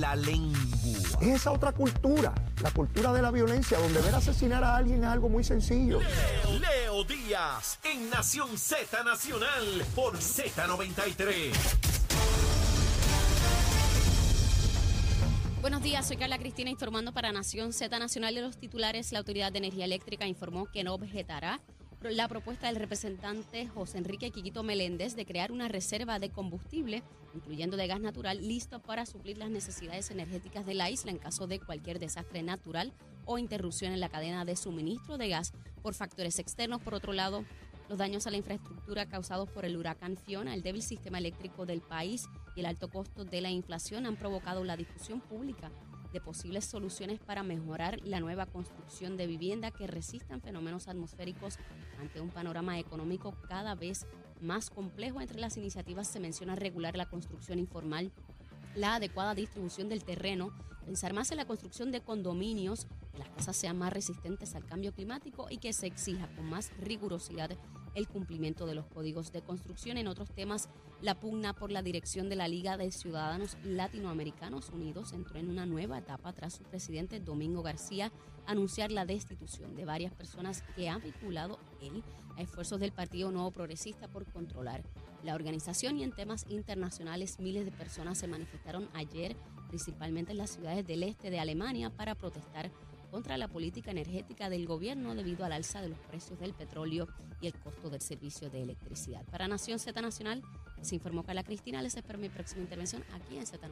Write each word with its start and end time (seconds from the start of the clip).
la 0.00 0.16
lengua. 0.16 0.58
Es 1.20 1.28
esa 1.28 1.52
otra 1.52 1.72
cultura, 1.72 2.34
la 2.62 2.70
cultura 2.70 3.12
de 3.12 3.20
la 3.20 3.30
violencia, 3.30 3.78
donde 3.78 4.00
ver 4.00 4.14
asesinar 4.14 4.64
a 4.64 4.76
alguien 4.76 5.04
es 5.04 5.10
algo 5.10 5.28
muy 5.28 5.44
sencillo. 5.44 6.00
Leo, 6.00 6.58
Leo 6.58 7.04
Díaz 7.04 7.78
en 7.84 8.08
Nación 8.08 8.56
Z 8.56 9.04
Nacional 9.04 9.84
por 9.94 10.16
Z93. 10.16 11.52
Buenos 15.60 15.82
días, 15.82 16.08
soy 16.08 16.16
Carla 16.16 16.38
Cristina 16.38 16.70
informando 16.70 17.12
para 17.12 17.30
Nación 17.32 17.74
Z 17.74 17.98
Nacional 17.98 18.34
de 18.34 18.40
los 18.40 18.56
titulares. 18.56 19.12
La 19.12 19.18
Autoridad 19.18 19.52
de 19.52 19.58
Energía 19.58 19.84
Eléctrica 19.84 20.26
informó 20.26 20.64
que 20.72 20.82
no 20.82 20.94
objetará 20.94 21.60
la 22.02 22.28
propuesta 22.28 22.66
del 22.66 22.76
representante 22.76 23.68
José 23.68 23.98
Enrique 23.98 24.30
Quiquito 24.30 24.62
Meléndez 24.62 25.14
de 25.16 25.26
crear 25.26 25.52
una 25.52 25.68
reserva 25.68 26.18
de 26.18 26.30
combustible, 26.30 27.02
incluyendo 27.34 27.76
de 27.76 27.86
gas 27.86 28.00
natural, 28.00 28.38
listo 28.40 28.80
para 28.80 29.04
suplir 29.04 29.36
las 29.36 29.50
necesidades 29.50 30.10
energéticas 30.10 30.64
de 30.64 30.74
la 30.74 30.88
isla 30.88 31.10
en 31.10 31.18
caso 31.18 31.46
de 31.46 31.60
cualquier 31.60 31.98
desastre 31.98 32.42
natural 32.42 32.94
o 33.26 33.36
interrupción 33.36 33.92
en 33.92 34.00
la 34.00 34.08
cadena 34.08 34.46
de 34.46 34.56
suministro 34.56 35.18
de 35.18 35.28
gas 35.28 35.52
por 35.82 35.92
factores 35.92 36.38
externos. 36.38 36.80
Por 36.80 36.94
otro 36.94 37.12
lado, 37.12 37.44
los 37.90 37.98
daños 37.98 38.26
a 38.26 38.30
la 38.30 38.38
infraestructura 38.38 39.06
causados 39.06 39.50
por 39.50 39.66
el 39.66 39.76
huracán 39.76 40.16
Fiona, 40.16 40.54
el 40.54 40.62
débil 40.62 40.82
sistema 40.82 41.18
eléctrico 41.18 41.66
del 41.66 41.82
país 41.82 42.24
y 42.56 42.60
el 42.60 42.66
alto 42.66 42.88
costo 42.88 43.24
de 43.24 43.42
la 43.42 43.50
inflación 43.50 44.06
han 44.06 44.16
provocado 44.16 44.64
la 44.64 44.76
discusión 44.76 45.20
pública 45.20 45.70
de 46.12 46.20
posibles 46.20 46.64
soluciones 46.64 47.20
para 47.20 47.42
mejorar 47.42 48.00
la 48.02 48.20
nueva 48.20 48.46
construcción 48.46 49.16
de 49.16 49.26
vivienda 49.26 49.70
que 49.70 49.86
resistan 49.86 50.40
fenómenos 50.40 50.88
atmosféricos 50.88 51.58
ante 52.00 52.20
un 52.20 52.30
panorama 52.30 52.78
económico 52.78 53.34
cada 53.48 53.74
vez 53.74 54.06
más 54.40 54.70
complejo. 54.70 55.20
Entre 55.20 55.40
las 55.40 55.56
iniciativas 55.56 56.08
se 56.08 56.20
menciona 56.20 56.56
regular 56.56 56.96
la 56.96 57.08
construcción 57.08 57.58
informal, 57.58 58.12
la 58.74 58.96
adecuada 58.96 59.34
distribución 59.34 59.88
del 59.88 60.04
terreno, 60.04 60.52
pensar 60.84 61.12
más 61.12 61.30
en 61.30 61.36
la 61.36 61.44
construcción 61.44 61.92
de 61.92 62.00
condominios, 62.00 62.86
que 63.12 63.18
las 63.18 63.28
casas 63.30 63.56
sean 63.56 63.78
más 63.78 63.92
resistentes 63.92 64.54
al 64.54 64.64
cambio 64.64 64.92
climático 64.92 65.46
y 65.50 65.58
que 65.58 65.72
se 65.72 65.86
exija 65.86 66.28
con 66.34 66.48
más 66.48 66.72
rigurosidad 66.78 67.50
el 67.94 68.08
cumplimiento 68.08 68.66
de 68.66 68.74
los 68.74 68.86
códigos 68.86 69.32
de 69.32 69.42
construcción. 69.42 69.96
En 69.96 70.06
otros 70.06 70.30
temas, 70.30 70.68
la 71.02 71.18
pugna 71.18 71.54
por 71.54 71.72
la 71.72 71.82
dirección 71.82 72.28
de 72.28 72.36
la 72.36 72.46
Liga 72.46 72.76
de 72.76 72.92
Ciudadanos 72.92 73.56
Latinoamericanos 73.64 74.70
Unidos 74.70 75.12
entró 75.12 75.38
en 75.38 75.50
una 75.50 75.66
nueva 75.66 75.98
etapa 75.98 76.32
tras 76.32 76.54
su 76.54 76.62
presidente 76.62 77.20
Domingo 77.20 77.62
García 77.62 78.12
anunciar 78.46 78.90
la 78.92 79.06
destitución 79.06 79.74
de 79.74 79.84
varias 79.84 80.12
personas 80.12 80.62
que 80.76 80.88
han 80.88 81.02
vinculado 81.02 81.58
a 82.36 82.42
esfuerzos 82.42 82.80
del 82.80 82.92
Partido 82.92 83.30
Nuevo 83.30 83.50
Progresista 83.50 84.08
por 84.08 84.30
controlar 84.30 84.82
la 85.22 85.34
organización 85.34 85.98
y 85.98 86.04
en 86.04 86.12
temas 86.12 86.46
internacionales 86.48 87.38
miles 87.38 87.64
de 87.64 87.72
personas 87.72 88.18
se 88.18 88.28
manifestaron 88.28 88.88
ayer 88.94 89.36
principalmente 89.68 90.32
en 90.32 90.38
las 90.38 90.50
ciudades 90.50 90.86
del 90.86 91.02
este 91.02 91.30
de 91.30 91.40
Alemania 91.40 91.90
para 91.90 92.14
protestar 92.14 92.70
contra 93.10 93.38
la 93.38 93.48
política 93.48 93.90
energética 93.90 94.50
del 94.50 94.66
gobierno 94.66 95.14
debido 95.14 95.44
al 95.44 95.52
alza 95.52 95.80
de 95.80 95.88
los 95.88 95.98
precios 95.98 96.38
del 96.38 96.52
petróleo 96.52 97.08
y 97.40 97.46
el 97.46 97.54
costo 97.54 97.90
del 97.90 98.00
servicio 98.00 98.50
de 98.50 98.62
electricidad. 98.62 99.24
Para 99.30 99.48
Nación 99.48 99.78
Z 99.78 100.00
Nacional, 100.00 100.42
se 100.82 100.94
informó 100.94 101.24
Carla 101.24 101.42
Cristina. 101.42 101.82
Les 101.82 101.96
espero 101.96 102.18
mi 102.18 102.28
próxima 102.28 102.62
intervención 102.62 103.02
aquí 103.14 103.38
en 103.38 103.46
Z 103.46 103.66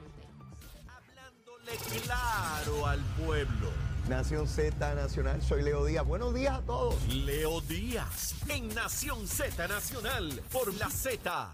Hablándole 0.88 1.72
claro 2.02 2.86
al 2.86 3.00
pueblo. 3.24 3.97
Nación 4.08 4.48
Z 4.48 4.94
Nacional, 4.94 5.42
soy 5.42 5.62
Leo 5.62 5.84
Díaz. 5.84 6.06
Buenos 6.06 6.34
días 6.34 6.54
a 6.54 6.62
todos. 6.62 6.96
Leo 7.08 7.60
Díaz 7.60 8.36
en 8.48 8.74
Nación 8.74 9.28
Z 9.28 9.68
Nacional 9.68 10.42
por 10.50 10.74
la 10.76 10.88
Z. 10.88 11.52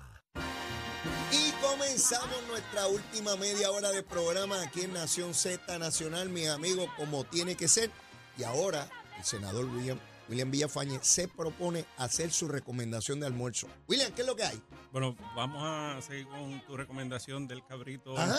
Y 1.33 1.51
comenzamos 1.61 2.37
nuestra 2.49 2.87
última 2.87 3.35
media 3.37 3.73
hora 3.73 3.91
de 3.91 4.05
programa 4.05 4.63
aquí 4.63 4.83
en 4.83 4.93
Nación 4.93 5.35
Z 5.35 5.79
Nacional, 5.81 6.29
mis 6.29 6.49
amigos, 6.49 6.89
como 6.97 7.25
tiene 7.25 7.57
que 7.57 7.67
ser. 7.67 7.91
Y 8.39 8.45
ahora 8.45 8.89
el 9.19 9.25
senador 9.25 9.65
William, 9.65 9.99
William 10.29 10.53
Villafañe 10.53 11.01
se 11.03 11.27
propone 11.27 11.85
hacer 11.97 12.31
su 12.31 12.47
recomendación 12.47 13.19
de 13.19 13.27
almuerzo. 13.27 13.67
William, 13.89 14.13
¿qué 14.13 14.23
es 14.23 14.29
lo 14.29 14.37
que 14.37 14.45
hay? 14.45 14.63
Bueno, 14.93 15.17
vamos 15.35 15.61
a 15.61 16.01
seguir 16.03 16.29
con 16.29 16.65
tu 16.67 16.77
recomendación 16.77 17.49
del 17.49 17.67
cabrito 17.67 18.17
Ajá. 18.17 18.37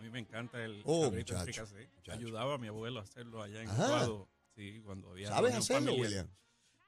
A 0.00 0.02
mí 0.02 0.08
me 0.08 0.18
encanta 0.20 0.64
el 0.64 0.80
Oh, 0.86 1.02
cabrito 1.02 1.34
muchacho. 1.34 1.66
Ayudaba 2.10 2.54
a 2.54 2.58
mi 2.58 2.68
abuelo 2.68 3.00
a 3.00 3.02
hacerlo 3.02 3.42
allá 3.42 3.60
en 3.62 3.68
Ajá. 3.68 3.84
Utuado. 3.84 4.28
Sí, 4.56 4.80
cuando 4.82 5.10
había 5.10 5.28
¿Sabes 5.28 5.54
hacerlo, 5.54 5.88
familiar. 5.92 6.06
William? 6.08 6.28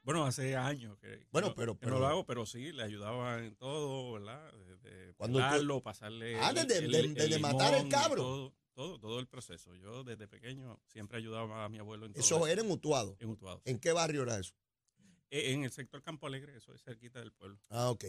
Bueno, 0.03 0.25
hace 0.25 0.57
años 0.57 0.97
que, 0.99 1.27
Bueno, 1.31 1.51
que 1.51 1.55
pero- 1.57 1.73
no- 1.75 1.79
que 1.79 1.85
pero- 1.85 1.95
no 1.97 2.01
lo 2.01 2.07
hago, 2.09 2.25
pero 2.25 2.47
sí, 2.47 2.73
le 2.73 2.83
ayudaba 2.83 3.39
en 3.45 3.55
todo, 3.57 4.13
¿verdad? 4.15 4.51
Desde 4.67 5.13
Cuando 5.15 5.39
tú- 5.39 5.45
pelarlo, 5.45 5.83
pasarle 5.83 6.39
Ah, 6.41 6.55
desde- 6.55 6.79
el- 6.79 7.15
de- 7.15 7.25
el 7.27 7.41
matar 7.41 7.75
el 7.75 7.89
cabro. 7.91 8.23
Todo, 8.23 8.55
todo, 8.73 8.99
todo 8.99 9.21
el 9.21 9.27
proceso. 9.29 9.75
Yo 9.77 10.03
desde 10.05 10.27
pequeño 10.27 10.81
siempre 10.87 11.19
ayudaba 11.19 11.67
a 11.67 11.69
mi 11.69 11.79
abuelo 11.79 12.07
en 12.07 12.15
todo 12.15 12.21
Eso 12.25 12.47
era 12.47 12.63
en 12.63 12.71
Utuado. 12.71 13.17
en 13.21 13.29
Utuado. 13.29 13.61
¿En 13.67 13.79
qué 13.79 13.93
barrio 13.93 14.23
era 14.23 14.39
eso? 14.39 14.55
Eh, 15.31 15.53
En 15.53 15.65
el 15.65 15.71
sector 15.71 16.03
Campo 16.03 16.27
Alegre, 16.27 16.57
eso 16.57 16.73
es 16.75 16.83
cerquita 16.83 17.21
del 17.21 17.33
pueblo. 17.33 17.59
Ah, 17.69 17.91
ok. 17.91 18.07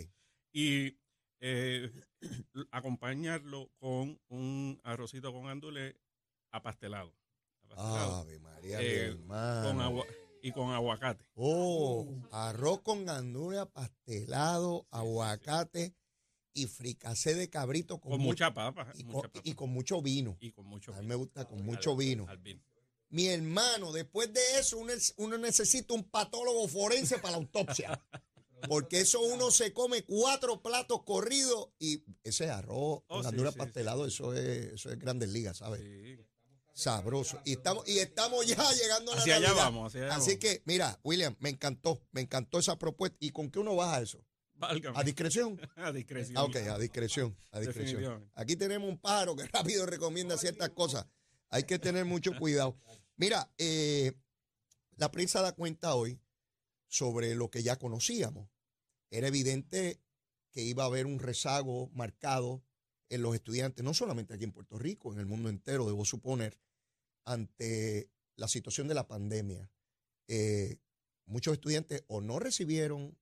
y 0.56 0.98
eh, 1.40 1.92
acompañarlo 2.72 3.72
con 3.80 4.20
un 4.30 4.80
arrocito 4.84 5.32
con 5.34 5.48
andule 5.48 5.98
apastelado. 6.52 7.14
apastelado, 7.64 8.16
Ave 8.18 8.40
María, 8.40 8.78
Eh, 8.82 9.16
mi 9.16 9.28
con 9.28 9.82
agua, 9.82 10.06
y 10.42 10.52
con 10.52 10.72
aguacate. 10.72 11.26
Oh, 11.36 12.08
arroz 12.32 12.82
con 12.82 13.06
gandules 13.06 13.66
pastelado, 13.74 14.86
aguacate 14.92 15.96
y 16.54 16.68
fricacé 16.68 17.34
de 17.34 17.50
cabrito 17.50 18.00
con, 18.00 18.12
Con 18.12 18.20
mu- 18.22 18.28
mucha 18.28 18.54
papa. 18.54 18.92
y, 18.96 19.04
mucha 19.04 19.22
con, 19.22 19.32
papa, 19.32 19.42
y 19.44 19.54
con 19.54 19.70
mucho 19.72 20.02
vino. 20.02 20.38
y 20.40 20.52
con 20.52 20.66
mucho 20.68 20.92
A 20.92 20.96
mí 20.98 21.02
vino. 21.02 21.10
me 21.10 21.16
gusta 21.16 21.46
con 21.48 21.60
Al- 21.60 21.64
mucho 21.66 21.96
vino. 21.96 22.26
al 22.28 22.38
vino. 22.38 22.62
Mi 23.10 23.28
hermano, 23.28 23.92
después 23.92 24.34
de 24.34 24.42
eso, 24.60 24.78
uno, 24.78 24.92
uno 25.18 25.38
necesita 25.38 25.94
un 25.94 26.04
patólogo 26.04 26.68
forense 26.68 27.18
para 27.20 27.32
la 27.32 27.38
autopsia. 27.38 28.00
Porque 28.68 29.02
eso 29.02 29.22
uno 29.22 29.52
se 29.52 29.74
come 29.74 30.04
cuatro 30.04 30.62
platos 30.62 31.04
corridos 31.04 31.70
y 31.80 32.04
ese 32.24 32.50
arroz 32.50 33.04
Oh, 33.08 33.22
con 33.22 33.38
sí, 33.38 33.58
pastelado, 33.58 34.06
eso 34.06 34.34
es, 34.34 34.74
eso 34.74 34.92
es 34.92 35.00
grandes 35.00 35.30
ligas, 35.30 35.58
¿sabes? 35.58 35.82
Sí. 35.82 36.18
Sabroso. 36.74 37.40
Y 37.46 37.54
estamos, 37.54 37.88
y 37.88 38.00
estamos 38.00 38.46
ya 38.48 38.56
llegando 38.74 39.12
a 39.12 39.16
la 39.16 39.22
Hacia 39.22 39.36
allá 39.36 39.54
vamos, 39.54 39.88
hacia 39.88 40.06
allá 40.06 40.16
Así 40.16 40.32
vamos. 40.32 40.40
que, 40.40 40.62
mira, 40.66 41.00
William, 41.04 41.36
me 41.40 41.50
encantó, 41.50 42.02
me 42.12 42.22
encantó 42.22 42.60
esa 42.60 42.78
propuesta. 42.80 43.18
¿Y 43.20 43.32
con 43.32 43.52
qué 43.52 43.60
uno 43.60 43.76
baja 43.76 44.02
eso? 44.02 44.26
Válgame. 44.56 44.98
¿A 44.98 45.04
discreción? 45.04 45.60
A 45.76 45.92
discreción. 45.92 46.38
Ah, 46.38 46.44
ok, 46.44 46.56
a 46.56 46.78
discreción, 46.80 47.38
a 47.52 47.60
discreción. 47.60 48.32
Aquí 48.34 48.56
tenemos 48.56 48.90
un 48.90 48.98
pájaro 48.98 49.36
que 49.36 49.46
rápido 49.54 49.86
recomienda 49.86 50.38
ciertas 50.38 50.70
cosas. 50.70 51.06
Hay 51.50 51.64
que 51.64 51.78
tener 51.78 52.06
mucho 52.06 52.32
cuidado. 52.40 52.78
Mira, 53.18 53.52
eh, 53.58 54.14
la 54.96 55.12
prensa 55.12 55.42
da 55.42 55.52
cuenta 55.52 55.96
hoy 55.96 56.20
sobre 56.88 57.36
lo 57.36 57.50
que 57.50 57.62
ya 57.62 57.78
conocíamos. 57.78 58.48
Era 59.14 59.28
evidente 59.28 60.02
que 60.52 60.64
iba 60.64 60.82
a 60.84 60.88
haber 60.88 61.06
un 61.06 61.20
rezago 61.20 61.92
marcado 61.94 62.64
en 63.10 63.22
los 63.22 63.36
estudiantes, 63.36 63.86
no 63.86 63.94
solamente 63.94 64.34
aquí 64.34 64.44
en 64.44 64.52
Puerto 64.52 64.80
Rico, 64.80 65.14
en 65.14 65.20
el 65.20 65.28
mundo 65.28 65.50
entero, 65.50 65.86
debo 65.86 66.04
suponer, 66.04 66.58
ante 67.24 68.10
la 68.36 68.48
situación 68.48 68.88
de 68.88 68.96
la 68.96 69.08
pandemia. 69.08 69.70
Eh, 70.28 70.80
muchos 71.26 71.54
estudiantes 71.54 72.04
o 72.08 72.22
no 72.22 72.40
recibieron 72.40 73.16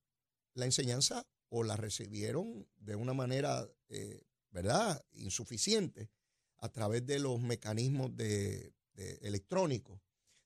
la 0.53 0.63
enseñanza 0.63 1.27
o 1.49 1.63
la 1.63 1.75
recibieron 1.75 2.69
de 2.77 2.95
una 2.95 3.13
manera, 3.13 3.69
eh, 3.89 4.23
¿verdad?, 4.49 5.05
insuficiente 5.11 6.09
a 6.57 6.69
través 6.69 7.05
de 7.05 7.19
los 7.19 7.41
mecanismos 7.41 8.15
de, 8.15 8.73
de 8.93 9.15
electrónicos. 9.23 9.99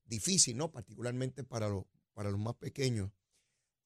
Difícil, 0.06 0.57
¿no? 0.57 0.72
Particularmente 0.72 1.44
para 1.44 1.69
para 2.13 2.31
los 2.31 2.39
más 2.39 2.56
pequeños. 2.56 3.12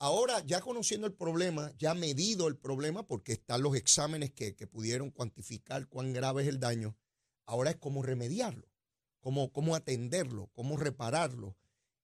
Ahora, 0.02 0.42
ya 0.46 0.62
conociendo 0.62 1.08
el 1.08 1.14
problema, 1.14 1.74
ya 1.78 1.94
medido 1.94 2.48
el 2.48 2.56
problema, 2.58 3.06
porque 3.06 3.34
están 3.34 3.62
los 3.62 3.76
exámenes 3.76 4.32
que, 4.32 4.56
que 4.56 4.66
pudieron 4.66 5.12
cuantificar 5.12 5.88
cuán 5.88 6.14
grave 6.14 6.44
es 6.44 6.48
el 6.48 6.60
daño, 6.60 6.98
ahora 7.46 7.72
es 7.72 7.76
cómo 7.78 8.02
remediarlo, 8.02 8.72
cómo, 9.20 9.52
cómo 9.52 9.76
atenderlo, 9.76 10.47
cómo 10.53 10.78
repararlo. 10.78 11.58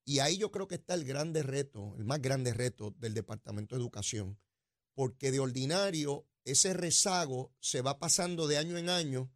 Y 0.03 0.19
ahí 0.19 0.37
yo 0.37 0.51
creo 0.51 0.67
que 0.67 0.75
está 0.75 0.93
el 0.93 1.05
grande 1.05 1.41
reto, 1.41 1.95
el 1.97 2.03
más 2.03 2.21
grande 2.21 2.53
reto 2.53 2.91
del 2.99 3.13
Departamento 3.13 3.75
de 3.75 3.81
Educación, 3.81 4.37
porque 4.93 5.31
de 5.31 5.39
ordinario 5.39 6.27
ese 6.43 6.73
rezago 6.73 7.53
se 7.59 7.81
va 7.81 7.97
pasando 7.97 8.45
de 8.47 8.57
año 8.57 8.77
en 8.77 8.89
año 8.89 9.31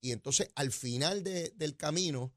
y 0.00 0.12
entonces 0.12 0.50
al 0.54 0.70
final 0.70 1.24
de- 1.24 1.50
del 1.56 1.76
camino 1.76 2.32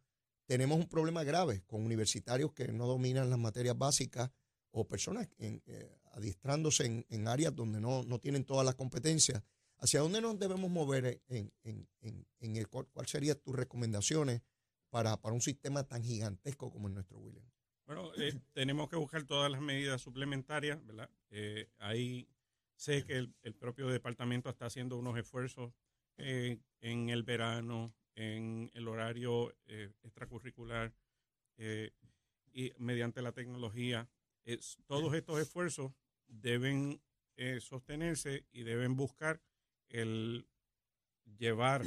tenemos 0.48 0.80
un 0.80 0.90
problema 0.90 1.24
grave 1.24 1.64
con 1.68 1.86
universitarios 1.86 2.52
que 2.54 2.68
no 2.70 2.88
dominan 2.88 3.30
las 3.30 3.40
materias 3.40 3.78
básicas 3.78 4.32
o 4.72 4.88
personas 4.88 5.28
en- 5.38 5.62
eh, 5.66 5.90
adiestrándose 6.14 6.86
en, 6.86 7.28
áreas 7.28 7.56
donde 7.56 7.80
no, 7.80 8.04
no 8.04 8.20
tienen 8.20 8.44
todas 8.46 8.66
las 8.66 8.76
competencias. 8.76 9.44
¿Hacia 9.80 10.00
dónde 10.00 10.22
nos 10.22 10.40
debemos 10.40 10.70
mover 10.72 11.22
en, 11.28 11.54
en- 11.64 11.88
en- 12.02 12.28
en 12.40 12.56
el 12.56 12.68
cuál, 12.68 12.88
serían 13.08 13.38
tus 13.40 13.56
recomendaciones 13.56 14.42
para, 14.90 15.18
para 15.22 15.34
un 15.36 15.42
sistema 15.42 15.84
tan 15.84 16.04
gigantesco 16.04 16.72
como 16.72 16.88
el 16.88 16.96
nuestro, 16.96 17.20
William? 17.20 17.46
Bueno, 17.86 18.12
eh, 18.16 18.34
tenemos 18.54 18.90
que 18.90 18.96
buscar 18.96 19.24
todas 19.24 19.52
las 19.52 19.62
medidas 19.62 20.02
suplementarias, 20.02 20.84
¿verdad? 20.86 21.10
Eh, 21.30 21.70
ahí 21.78 22.28
sé 22.76 23.06
que 23.06 23.18
el, 23.18 23.34
el 23.44 23.54
propio 23.54 23.88
departamento 23.88 24.50
está 24.50 24.66
haciendo 24.66 24.98
unos 24.98 25.18
esfuerzos 25.18 25.74
eh, 26.18 26.60
en 26.82 27.10
el 27.10 27.24
verano, 27.24 27.94
en 28.16 28.72
el 28.74 28.88
horario 28.88 29.56
extracurricular 30.04 30.92
y 32.52 32.72
mediante 32.78 33.22
la 33.22 33.32
tecnología. 33.32 34.10
Es, 34.48 34.78
todos 34.86 35.14
estos 35.14 35.40
esfuerzos 35.40 35.92
deben 36.28 37.02
eh, 37.36 37.60
sostenerse 37.60 38.46
y 38.52 38.64
deben 38.64 38.96
buscar 38.96 39.42
el 39.90 40.48
llevar 41.38 41.84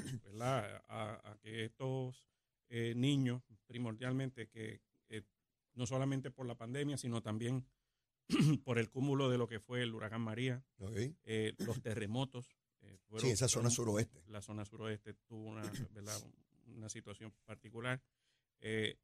A, 0.88 1.38
que 1.42 1.64
estos 1.64 2.26
niños, 2.68 3.42
primordialmente, 3.66 4.48
que 4.48 4.80
no 5.74 5.86
solamente 5.86 6.30
por 6.30 6.46
la 6.46 6.56
pandemia, 6.56 6.96
sino 6.96 7.22
también 7.22 7.66
por 8.64 8.78
el 8.78 8.90
cúmulo 8.90 9.30
de 9.30 9.38
lo 9.38 9.48
que 9.48 9.60
fue 9.60 9.82
el 9.82 9.94
huracán 9.94 10.20
María, 10.20 10.64
los 10.78 11.82
terremotos, 11.82 12.54
eh, 12.82 12.98
sí, 13.18 13.30
esa 13.30 13.48
zona 13.48 13.70
suroeste. 13.70 14.22
La 14.28 14.42
zona 14.42 14.64
suroeste 14.64 15.14
tuvo 15.26 15.48
una, 15.48 15.62
una 16.66 16.88
situación 16.88 17.32
particular. 17.44 18.02
Eh, 18.60 18.98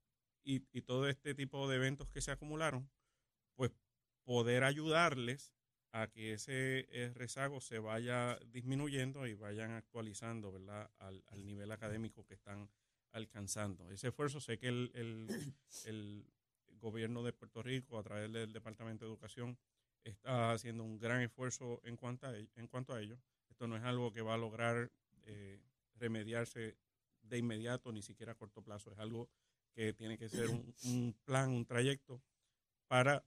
y, 0.44 0.62
y, 0.70 0.82
todo 0.82 1.08
este 1.08 1.34
tipo 1.34 1.68
de 1.68 1.76
eventos 1.76 2.08
que 2.08 2.20
se 2.20 2.30
acumularon, 2.30 2.88
pues 3.56 3.72
poder 4.24 4.64
ayudarles 4.64 5.52
a 5.92 6.08
que 6.08 6.34
ese 6.34 6.86
eh, 6.90 7.12
rezago 7.14 7.60
se 7.60 7.78
vaya 7.78 8.38
disminuyendo 8.52 9.26
y 9.26 9.34
vayan 9.34 9.72
actualizando 9.72 10.52
¿verdad? 10.52 10.90
Al, 10.98 11.24
al, 11.28 11.44
nivel 11.44 11.72
académico 11.72 12.24
que 12.24 12.34
están 12.34 12.68
alcanzando. 13.12 13.90
Ese 13.90 14.08
esfuerzo 14.08 14.40
sé 14.40 14.58
que 14.58 14.68
el, 14.68 14.90
el, 14.94 15.26
el 15.86 16.26
gobierno 16.78 17.22
de 17.22 17.32
Puerto 17.32 17.62
Rico, 17.62 17.98
a 17.98 18.02
través 18.02 18.30
del 18.30 18.52
Departamento 18.52 19.04
de 19.04 19.10
Educación, 19.10 19.58
está 20.04 20.52
haciendo 20.52 20.84
un 20.84 20.98
gran 20.98 21.22
esfuerzo 21.22 21.80
en 21.84 21.96
cuanto 21.96 22.26
a, 22.26 22.36
en 22.36 22.68
cuanto 22.68 22.92
a 22.92 23.00
ello. 23.00 23.18
Esto 23.48 23.66
no 23.66 23.76
es 23.76 23.82
algo 23.84 24.12
que 24.12 24.22
va 24.22 24.34
a 24.34 24.38
lograr 24.38 24.90
eh, 25.24 25.60
remediarse 25.94 26.76
de 27.22 27.38
inmediato, 27.38 27.92
ni 27.92 28.02
siquiera 28.02 28.32
a 28.32 28.36
corto 28.36 28.62
plazo. 28.62 28.92
Es 28.92 28.98
algo 28.98 29.28
que 29.72 29.92
tiene 29.92 30.16
que 30.16 30.28
ser 30.28 30.48
un, 30.48 31.14
plan, 31.24 31.50
un 31.50 31.66
trayecto 31.66 32.22
para 32.86 33.24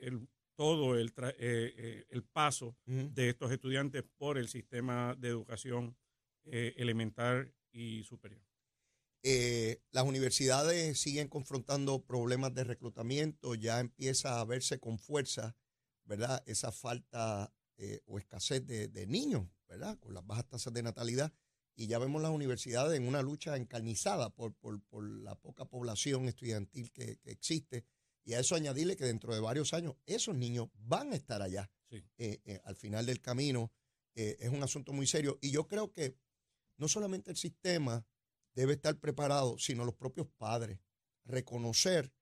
el, 0.00 0.28
todo 0.56 0.98
el, 0.98 1.08
eh, 1.08 1.34
eh, 1.38 2.06
el 2.10 2.22
paso 2.24 2.76
de 2.86 3.30
estos 3.30 3.50
estudiantes 3.52 4.04
por 4.18 4.38
el 4.38 4.48
sistema 4.48 5.14
de 5.18 5.28
educación 5.28 5.96
elemental 6.42 7.54
y 7.70 8.02
superior. 8.02 8.42
las 9.92 10.04
universidades 10.04 10.98
siguen 10.98 11.28
confrontando 11.28 12.04
problemas 12.04 12.54
de 12.54 12.64
reclutamiento, 12.64 13.54
ya 13.54 13.78
empieza 13.78 14.40
a 14.40 14.44
verse 14.44 14.80
con 14.80 14.98
fuerza, 14.98 15.54
¿verdad? 16.04 16.42
Esa 16.46 16.72
falta 16.72 17.52
eh, 17.82 18.02
o 18.04 18.18
escasez 18.18 18.66
de, 18.66 19.06
niños, 19.06 19.48
¿verdad? 19.66 19.98
Con 20.00 20.12
las 20.12 20.26
bajas 20.26 20.46
tasas 20.46 20.70
de 20.74 20.82
natalidad. 20.82 21.32
Y 21.74 21.86
ya 21.86 21.98
vemos 21.98 22.20
las 22.20 22.30
universidades 22.30 22.94
en 22.94 23.08
una 23.08 23.22
lucha 23.22 23.56
encarnizada 23.56 24.28
por, 24.28 24.54
la 24.92 25.34
poca 25.36 25.64
población 25.64 26.28
estudiantil 26.28 26.92
que, 26.92 27.18
existe. 27.24 27.86
Y 28.24 28.34
a 28.34 28.40
eso 28.40 28.54
añadirle 28.54 28.96
que 28.96 29.04
dentro 29.04 29.34
de 29.34 29.40
varios 29.40 29.72
años 29.72 29.94
esos 30.06 30.34
niños 30.34 30.68
van 30.74 31.12
a 31.12 31.16
estar 31.16 31.42
allá. 31.42 31.70
Eh, 31.90 32.04
eh, 32.18 32.60
al 32.64 32.76
final 32.76 33.06
del 33.06 33.20
camino 33.20 33.72
es 34.14 34.50
un 34.50 34.62
asunto 34.62 34.92
muy 34.92 35.06
serio. 35.06 35.38
Y 35.40 35.50
yo 35.50 35.66
creo 35.66 35.92
que 35.92 36.14
no 36.76 36.88
solamente 36.88 37.30
el 37.30 37.38
sistema 37.38 38.06
debe 38.54 38.74
estar 38.74 38.98
preparado, 38.98 39.58
sino 39.58 39.84
los 39.84 39.94
propios 39.94 40.26
padres. 40.36 40.78
Reconocer 41.24 42.12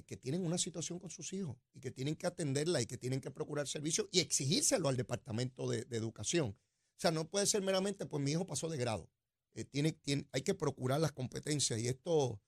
que, 0.00 0.16
tienen 0.16 0.46
una 0.46 0.56
situación 0.56 0.98
con 0.98 1.10
sus 1.10 1.32
hijos 1.34 1.56
y 1.74 1.80
que 1.80 1.90
tienen 1.90 2.16
que 2.16 2.26
atenderla 2.26 2.80
y 2.80 2.86
que 2.86 2.96
tienen 2.96 3.20
que 3.20 3.30
procurar 3.30 3.68
servicios 3.68 4.08
y 4.10 4.20
exigírselo 4.20 4.88
al 4.88 4.96
Departamento 4.96 5.68
de, 5.68 5.86
Educación. 5.90 6.56
O 6.96 7.00
sea, 7.02 7.10
no 7.10 7.28
puede 7.28 7.46
ser 7.46 7.62
meramente, 7.62 8.06
pues 8.06 8.22
mi 8.22 8.30
hijo 8.30 8.46
pasó 8.46 8.70
de 8.70 8.78
grado. 8.78 9.10
Eh, 9.54 9.64
tiene, 9.64 9.92
tiene, 9.92 10.26
hay 10.32 10.42
que 10.42 10.54
procurar 10.54 11.00
las 11.00 11.12
competencias 11.12 11.78
y 11.78 11.88
esto, 11.88 12.40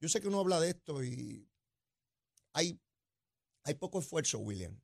yo 0.00 0.08
sé 0.08 0.20
que 0.20 0.28
uno 0.28 0.38
habla 0.38 0.60
de 0.60 0.70
esto 0.70 1.02
y 1.02 1.48
hay, 2.54 2.80
hay 3.64 3.74
poco 3.74 3.98
esfuerzo, 3.98 4.38
William, 4.38 4.80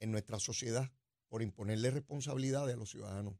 en 0.00 0.10
nuestra 0.10 0.38
sociedad 0.38 0.90
por 1.28 1.42
imponerle 1.42 1.90
responsabilidades 1.90 2.74
a 2.74 2.78
los 2.78 2.90
ciudadanos. 2.90 3.34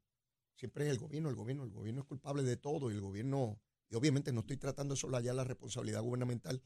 Siempre 0.57 0.85
es 0.85 0.91
el 0.91 0.99
gobierno, 0.99 1.31
el 1.31 1.37
gobierno, 1.37 1.65
el 1.65 1.71
gobierno 1.71 2.03
es 2.03 2.07
culpable 2.07 2.43
de 2.43 2.57
todo 2.57 2.91
y 2.91 2.95
el 2.95 3.01
gobierno, 3.01 3.63
y 3.89 3.95
obviamente 3.95 4.33
no 4.33 4.41
estoy 4.41 4.59
tratando 4.59 4.95
de 4.95 5.01
solayar 5.01 5.35
la 5.35 5.45
responsabilidad 5.45 6.03
gubernamental, 6.03 6.63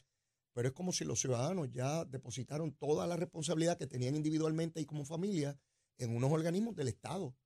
pero 0.55 0.69
es 0.69 0.75
como 0.75 0.93
si 0.93 1.05
los 1.05 1.21
ciudadanos 1.21 1.71
ya 1.71 2.05
depositaron 2.05 2.73
toda 2.73 3.07
la 3.07 3.17
responsabilidad 3.17 3.79
que 3.79 3.87
tenían 3.87 4.17
individualmente 4.17 4.81
y 4.81 4.87
como 4.87 5.05
familia 5.05 5.59
en 5.99 6.17
unos 6.17 6.33
organismos 6.33 6.75
del 6.75 6.89
Estado. 6.89 7.37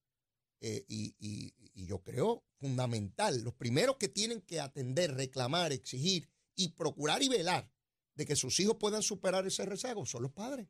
Eh, 0.60 0.84
y, 0.88 1.52
yo 1.74 2.02
creo 2.02 2.44
fundamental, 2.58 3.42
los 3.42 3.54
primeros 3.54 3.96
que 3.96 4.08
tienen 4.08 4.40
que 4.40 4.60
atender, 4.60 5.14
reclamar, 5.14 5.72
exigir 5.72 6.28
y 6.56 6.70
procurar 6.70 7.22
y 7.22 7.28
velar 7.28 7.70
de 8.16 8.26
que 8.26 8.34
sus 8.34 8.58
hijos 8.58 8.76
puedan 8.80 9.02
superar 9.02 9.46
ese 9.46 9.64
rezago 9.64 10.04
son 10.04 10.22
los 10.22 10.32
padres. 10.32 10.68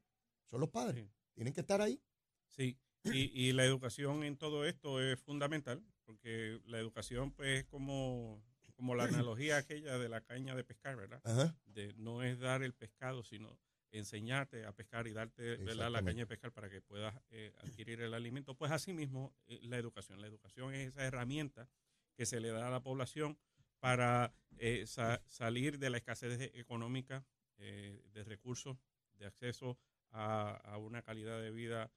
Son 0.50 0.60
los 0.60 0.69
padres. 0.69 1.08
Tienen 1.32 1.54
que 1.54 1.60
estar 1.60 1.81
ahí. 1.81 2.00
Sí, 2.48 2.78
y, 3.04 3.48
y 3.48 3.52
la 3.52 3.64
educación 3.64 4.22
en 4.25 4.37
todo 4.37 4.64
esto 4.64 5.00
es 5.00 5.19
fundamental, 5.20 5.82
porque 6.04 6.60
la 6.66 6.78
educación 6.78 7.32
pues 7.32 7.60
es 7.60 7.64
como 7.64 8.43
como 8.76 8.94
la 8.94 9.04
analogía 9.04 9.56
aquella 9.56 9.98
de 9.98 10.08
la 10.08 10.20
caña 10.20 10.54
de 10.54 10.62
pescar, 10.62 10.96
¿verdad? 10.96 11.56
De, 11.64 11.94
no 11.94 12.22
es 12.22 12.38
dar 12.38 12.62
el 12.62 12.75
pescado, 12.75 13.25
sino 13.25 13.58
enseñarte 13.90 14.66
a 14.66 14.72
pescar 14.72 15.06
y 15.06 15.12
darte 15.12 15.56
la 15.75 16.02
caña 16.04 16.20
de 16.20 16.26
pescar 16.26 16.52
para 16.52 16.69
que 16.69 16.82
puedas 16.82 17.14
eh, 17.31 17.54
adquirir 17.58 18.02
el 18.02 18.12
alimento. 18.12 18.54
Pues 18.54 18.70
así 18.70 18.92
mismo 18.92 19.34
eh, 19.46 19.60
la 19.62 19.78
educación. 19.78 20.20
La 20.20 20.26
educación 20.26 20.75
es 20.75 20.88
esa 20.88 21.04
herramienta 21.04 21.69
que 22.14 22.26
se 22.26 22.38
le 22.38 22.50
da 22.50 22.69
a 22.69 22.70
la 22.70 22.82
población 22.82 23.38
para 23.78 24.34
eh, 24.58 24.87
salir 24.87 25.78
de 25.78 25.90
la 25.90 25.99
escasez 25.99 26.52
económica, 26.55 27.25
de 27.56 28.23
recursos, 28.25 28.76
de 29.19 29.25
acceso 29.25 29.78
a, 30.11 30.76
una 30.78 31.00
calidad 31.00 31.40
de 31.40 31.50
vida 31.50 31.90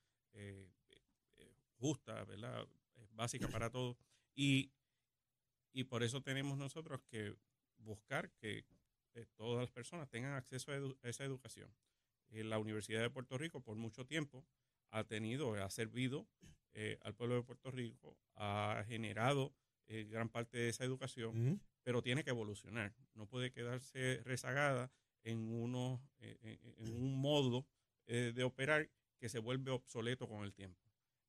justa, 1.76 2.24
¿verdad? 2.24 2.66
básica 3.12 3.50
para 3.50 3.70
todos. 3.72 3.98
Y 4.36 4.72
y 5.74 5.86
por 5.86 6.04
eso 6.04 6.22
tenemos 6.22 6.58
nosotros 6.58 7.02
que 7.10 7.36
buscar 7.78 8.32
que 8.32 8.66
eh, 9.14 9.26
todas 9.36 9.62
las 9.62 9.72
personas 9.72 10.10
tengan 10.10 10.34
acceso 10.34 10.72
a, 10.72 11.08
esa 11.08 11.24
educación. 11.24 11.74
Eh, 12.30 12.44
la 12.44 12.60
Universidad 12.60 13.02
de 13.02 13.10
Puerto 13.10 13.38
Rico 13.38 13.62
por 13.62 13.76
mucho 13.76 14.06
tiempo 14.06 14.46
ha 14.92 15.04
tenido, 15.04 15.54
ha 15.54 15.70
servido 15.70 16.28
eh, 16.74 16.98
al 17.02 17.14
pueblo 17.14 17.36
de 17.36 17.44
Puerto 17.44 17.72
Rico, 17.72 18.18
ha 18.36 18.84
generado 18.88 19.54
gran 20.10 20.30
parte 20.30 20.58
de 20.58 20.70
esa 20.70 20.84
educación, 20.84 21.62
pero 21.84 22.02
tiene 22.02 22.24
que 22.24 22.30
evolucionar. 22.30 22.94
No 23.16 23.26
puede 23.26 23.52
quedarse 23.52 24.22
rezagada 24.24 24.92
en, 25.24 25.50
uno, 25.50 26.02
en 26.20 26.94
un 26.94 27.20
modo 27.20 27.66
de 28.06 28.44
operar 28.44 28.90
que 29.20 29.30
se 29.30 29.40
vuelve 29.40 29.72
obsoleto 29.72 30.28
con 30.28 30.44
el 30.44 30.54
tiempo. 30.54 30.80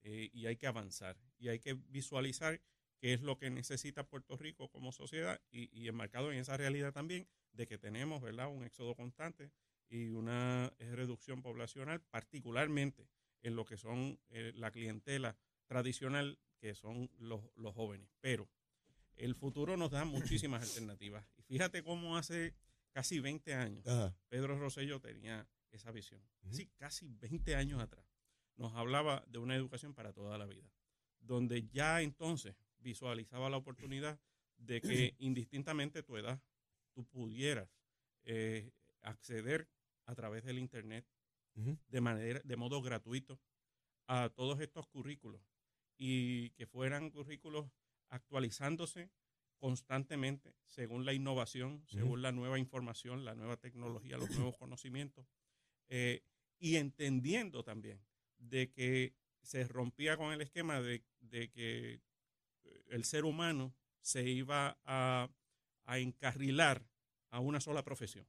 y 0.02 0.46
hay 0.46 0.56
que 0.56 0.66
avanzar 0.66 1.16
y 1.38 1.48
hay 1.48 1.58
que 1.58 1.74
visualizar 1.74 2.60
qué 3.00 3.14
es 3.14 3.22
lo 3.22 3.38
que 3.38 3.50
necesita 3.50 4.06
Puerto 4.06 4.36
Rico 4.36 4.68
como 4.68 4.92
sociedad 4.92 5.40
y, 5.50 5.88
enmarcado 5.88 6.30
en 6.30 6.38
esa 6.38 6.56
realidad 6.56 6.92
también 6.92 7.26
de 7.52 7.66
que 7.66 7.78
tenemos 7.78 8.22
¿verdad? 8.22 8.48
un 8.48 8.64
éxodo 8.64 8.94
constante 8.94 9.50
y 9.88 10.10
una 10.10 10.72
eh, 10.78 10.94
reducción 10.94 11.42
poblacional, 11.42 12.00
particularmente 12.00 13.08
en 13.42 13.56
lo 13.56 13.64
que 13.64 13.76
son 13.76 14.20
eh, 14.28 14.52
la 14.54 14.70
clientela 14.70 15.36
tradicional, 15.66 16.38
que 16.60 16.74
son 16.74 17.10
los, 17.18 17.40
jóvenes. 17.74 18.08
Pero 18.20 18.48
el 19.16 19.34
futuro 19.34 19.76
nos 19.76 19.90
da 19.90 20.04
muchísimas 20.04 20.62
alternativas. 20.68 21.26
Y 21.36 21.42
fíjate 21.42 21.82
cómo 21.82 22.16
hace 22.16 22.54
casi 22.92 23.20
20 23.20 23.54
años 23.54 23.84
Pedro 24.28 24.58
Rosselló 24.58 25.00
tenía 25.00 25.48
esa 25.70 25.90
visión. 25.90 26.20
Sí, 26.50 26.70
casi 26.76 27.08
20 27.08 27.56
años 27.56 27.80
atrás. 27.80 28.04
Nos 28.56 28.74
hablaba 28.74 29.24
de 29.28 29.38
una 29.38 29.56
educación 29.56 29.94
para 29.94 30.12
toda 30.12 30.36
la 30.36 30.46
vida, 30.46 30.70
donde 31.20 31.68
ya 31.68 32.02
entonces 32.02 32.54
visualizaba 32.78 33.48
la 33.48 33.56
oportunidad 33.56 34.20
de 34.58 34.80
que 34.80 35.14
indistintamente 35.18 36.02
tu 36.02 36.16
edad, 36.16 36.42
tú 36.92 37.06
pudieras 37.06 37.70
eh, 38.24 38.72
acceder 39.02 39.68
a 40.04 40.14
través 40.14 40.44
del 40.44 40.58
Internet 40.58 41.06
de, 41.54 42.00
manera, 42.00 42.40
de 42.44 42.56
modo 42.56 42.80
gratuito 42.80 43.38
a 44.06 44.28
todos 44.30 44.60
estos 44.60 44.86
currículos 44.86 45.40
y 46.02 46.48
que 46.50 46.66
fueran 46.66 47.10
currículos 47.10 47.70
actualizándose 48.08 49.10
constantemente 49.58 50.56
según 50.64 51.04
la 51.04 51.12
innovación, 51.12 51.84
según 51.86 52.22
la 52.22 52.32
nueva 52.32 52.58
información, 52.58 53.26
la 53.26 53.34
nueva 53.34 53.58
tecnología, 53.58 54.16
los 54.16 54.30
nuevos 54.30 54.56
conocimientos, 54.56 55.26
eh, 55.88 56.22
y 56.58 56.76
entendiendo 56.76 57.62
también 57.62 58.00
de 58.38 58.70
que 58.70 59.14
se 59.42 59.68
rompía 59.68 60.16
con 60.16 60.32
el 60.32 60.40
esquema 60.40 60.80
de, 60.80 61.04
de 61.20 61.50
que 61.50 62.00
el 62.88 63.04
ser 63.04 63.26
humano 63.26 63.74
se 64.00 64.26
iba 64.26 64.78
a, 64.84 65.28
encarrilar 65.86 66.86
a 67.30 67.40
una 67.40 67.60
sola 67.60 67.82
profesión. 67.82 68.26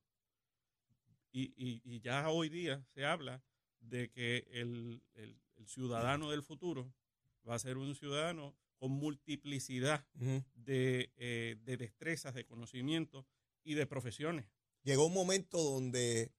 Y, 1.32 2.02
ya 2.02 2.28
hoy 2.30 2.50
día 2.50 2.84
se 2.88 3.06
habla 3.06 3.42
de 3.80 4.10
que 4.10 4.48
el, 4.52 5.02
ciudadano 5.66 6.32
del 6.32 6.44
futuro 6.44 6.92
va 7.48 7.56
a 7.56 7.60
ser 7.60 7.78
un 7.78 7.96
ciudadano 7.96 8.56
con 8.78 8.92
multiplicidad 8.92 10.06
de, 10.56 11.12
eh, 11.18 11.58
de 11.64 11.78
destrezas, 11.78 12.34
de 12.34 12.46
conocimientos 12.46 13.26
y 13.64 13.76
de 13.76 13.86
profesiones. 13.86 14.46
Llegó 14.84 15.06
un 15.06 15.14
momento 15.14 15.60
donde 15.62 16.34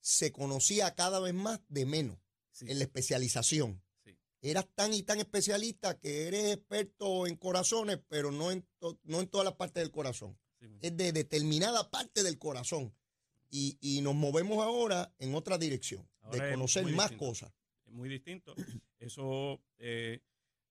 se 0.00 0.30
conocía 0.32 0.94
cada 0.94 1.20
vez 1.20 1.34
más 1.34 1.60
de 1.68 1.86
menos 1.86 2.18
Sí, 2.52 2.66
en 2.68 2.78
la 2.78 2.84
especialización. 2.84 3.82
sí, 4.04 4.18
Eras 4.42 4.66
tan 4.74 4.92
y 4.92 5.02
tan 5.02 5.18
especialista 5.20 5.98
que 5.98 6.26
eres 6.26 6.52
experto 6.54 7.26
en 7.26 7.36
corazones, 7.36 7.98
pero 8.08 8.30
no 8.32 8.50
en, 8.50 8.66
to- 8.78 8.98
no 9.04 9.20
en 9.20 9.28
todas 9.28 9.44
las 9.46 9.54
partes 9.54 9.82
del 9.82 9.92
corazón. 9.92 10.38
sí. 10.58 10.66
Es 10.82 10.96
de 10.96 11.12
determinada 11.12 11.90
parte 11.90 12.22
del 12.22 12.38
corazón. 12.38 12.94
Y, 13.52 13.78
y 13.80 14.00
nos 14.02 14.14
movemos 14.14 14.58
ahora 14.64 15.12
en 15.18 15.34
otra 15.34 15.58
dirección, 15.58 16.08
Ahora 16.20 16.44
de 16.46 16.52
conocer 16.52 16.84
más 16.84 17.10
distinto. 17.10 17.18
cosas. 17.26 17.52
es 17.86 17.92
muy 17.92 18.08
distinto. 18.08 18.54
Eso, 18.98 19.60
eh, 19.78 20.20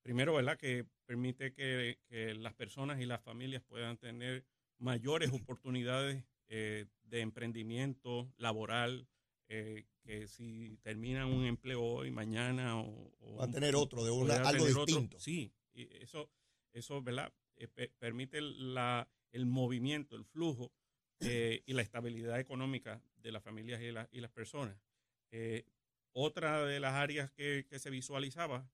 primero, 0.02 0.34
¿verdad? 0.36 0.58
Que 0.58 0.86
permite 1.06 1.54
que, 1.54 2.00
que 2.08 2.34
las 2.36 2.54
personas 2.54 3.00
y 3.02 3.06
las 3.06 3.22
familias 3.22 3.64
puedan 3.64 3.98
tener 3.98 4.46
mayores 4.78 5.32
oportunidades 5.32 6.24
eh, 6.48 6.86
de 7.04 7.22
emprendimiento 7.22 8.32
laboral, 8.38 9.08
eh, 9.48 9.86
que 10.04 10.28
si 10.28 10.78
terminan 10.82 11.28
un 11.28 11.46
empleo 11.46 11.82
hoy, 11.84 12.12
mañana 12.12 12.80
o, 12.80 13.12
o 13.20 13.36
Va 13.38 13.46
a 13.46 13.52
tener 13.52 13.76
otro, 13.76 14.04
de 14.04 14.12
una, 14.12 14.42
algo 14.44 14.66
otro. 14.66 14.86
distinto. 14.86 15.20
Sí, 15.20 15.52
y 15.74 15.88
eso, 15.98 16.32
eso 16.72 17.02
¿verdad? 17.02 17.34
Eh, 17.56 17.68
pe- 17.68 17.90
permite 18.00 18.42
la, 18.42 19.08
el 19.32 19.46
movimiento, 19.46 20.16
el 20.16 20.24
flujo 20.26 20.72
eh, 21.20 21.62
y 21.66 21.74
la 21.74 21.82
estabilidad 21.82 22.40
económica 22.40 23.02
de 23.18 23.32
las 23.32 23.44
familias 23.44 23.82
y, 23.82 23.92
la- 23.92 24.08
y 24.12 24.22
las 24.22 24.32
personas. 24.32 24.80
Otra 26.14 26.66
de 26.66 26.80
las 26.80 26.94
áreas 26.96 27.32
que, 27.32 27.66
que 27.70 27.78
se 27.80 27.90
visualizaba 27.90 28.68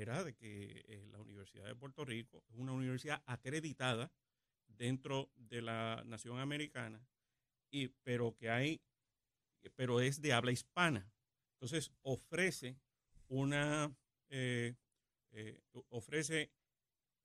era 0.00 0.24
de 0.24 0.34
que 0.34 0.84
eh, 0.88 1.06
la 1.10 1.20
Universidad 1.20 1.66
de 1.66 1.76
Puerto 1.76 2.04
Rico 2.04 2.42
es 2.48 2.56
una 2.56 2.72
universidad 2.72 3.22
acreditada 3.26 4.10
dentro 4.66 5.30
de 5.36 5.60
la 5.60 6.02
nación 6.06 6.38
americana, 6.38 7.06
y, 7.70 7.88
pero 8.02 8.34
que 8.34 8.48
hay, 8.48 8.80
pero 9.76 10.00
es 10.00 10.20
de 10.20 10.32
habla 10.32 10.52
hispana. 10.52 11.12
Entonces 11.54 11.92
ofrece 12.02 12.78
una, 13.28 13.94
eh, 14.30 14.74
eh, 15.32 15.60
ofrece 15.90 16.50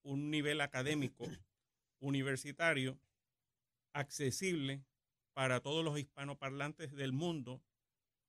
un 0.04 0.30
nivel 0.30 0.62
académico 0.62 1.26
universitario 2.00 3.00
accesible 3.94 4.84
para 5.34 5.62
todos 5.62 5.86
los 5.86 5.98
hispanoparlantes 5.98 6.94
del 6.94 7.14
mundo, 7.14 7.62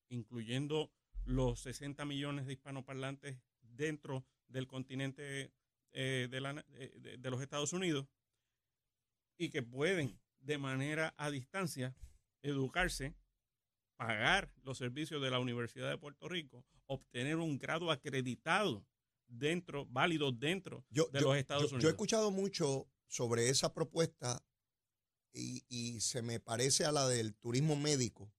incluyendo 0.09 0.93
los 1.25 1.61
60 1.61 2.05
millones 2.05 2.47
de 2.47 2.53
hispanoparlantes 2.55 3.39
dentro 3.79 4.27
del 4.49 4.67
continente 4.67 5.53
eh, 5.93 6.29
de, 6.31 6.41
la- 6.41 6.65
eh, 6.75 6.93
de- 7.01 7.17
de 7.17 7.31
los 7.31 7.41
Estados 7.41 7.73
Unidos 7.73 8.07
y 9.39 9.49
que 9.51 9.63
pueden 9.63 10.21
de 10.41 10.59
manera 10.59 11.15
a 11.17 11.31
distancia 11.31 11.97
educarse, 12.43 13.15
pagar 13.97 14.53
los 14.63 14.77
servicios 14.79 15.23
de 15.23 15.31
la 15.31 15.39
Universidad 15.41 15.89
de 15.89 15.99
Puerto 15.99 16.29
Rico, 16.29 16.65
obtener 16.87 17.37
un 17.37 17.59
grado 17.59 17.91
acreditado 17.91 18.85
dentro, 19.27 19.87
válido 19.87 20.33
dentro 20.33 20.85
Yo, 20.91 21.07
de 21.13 21.21
yo- 21.21 21.29
los 21.29 21.37
Estados 21.37 21.65
yo- 21.65 21.69
yo 21.71 21.75
he 21.75 21.77
Unidos. 21.79 21.93
escuchado 21.93 22.31
mucho 22.31 22.89
sobre 23.07 23.49
esa 23.49 23.73
propuesta 23.75 24.45
y, 25.33 25.65
y 25.69 26.01
se 26.01 26.23
me 26.23 26.41
parece 26.41 26.85
a 26.85 26.93
la 26.93 27.09
del 27.09 27.35
turismo 27.35 27.77
médico, 27.77 28.33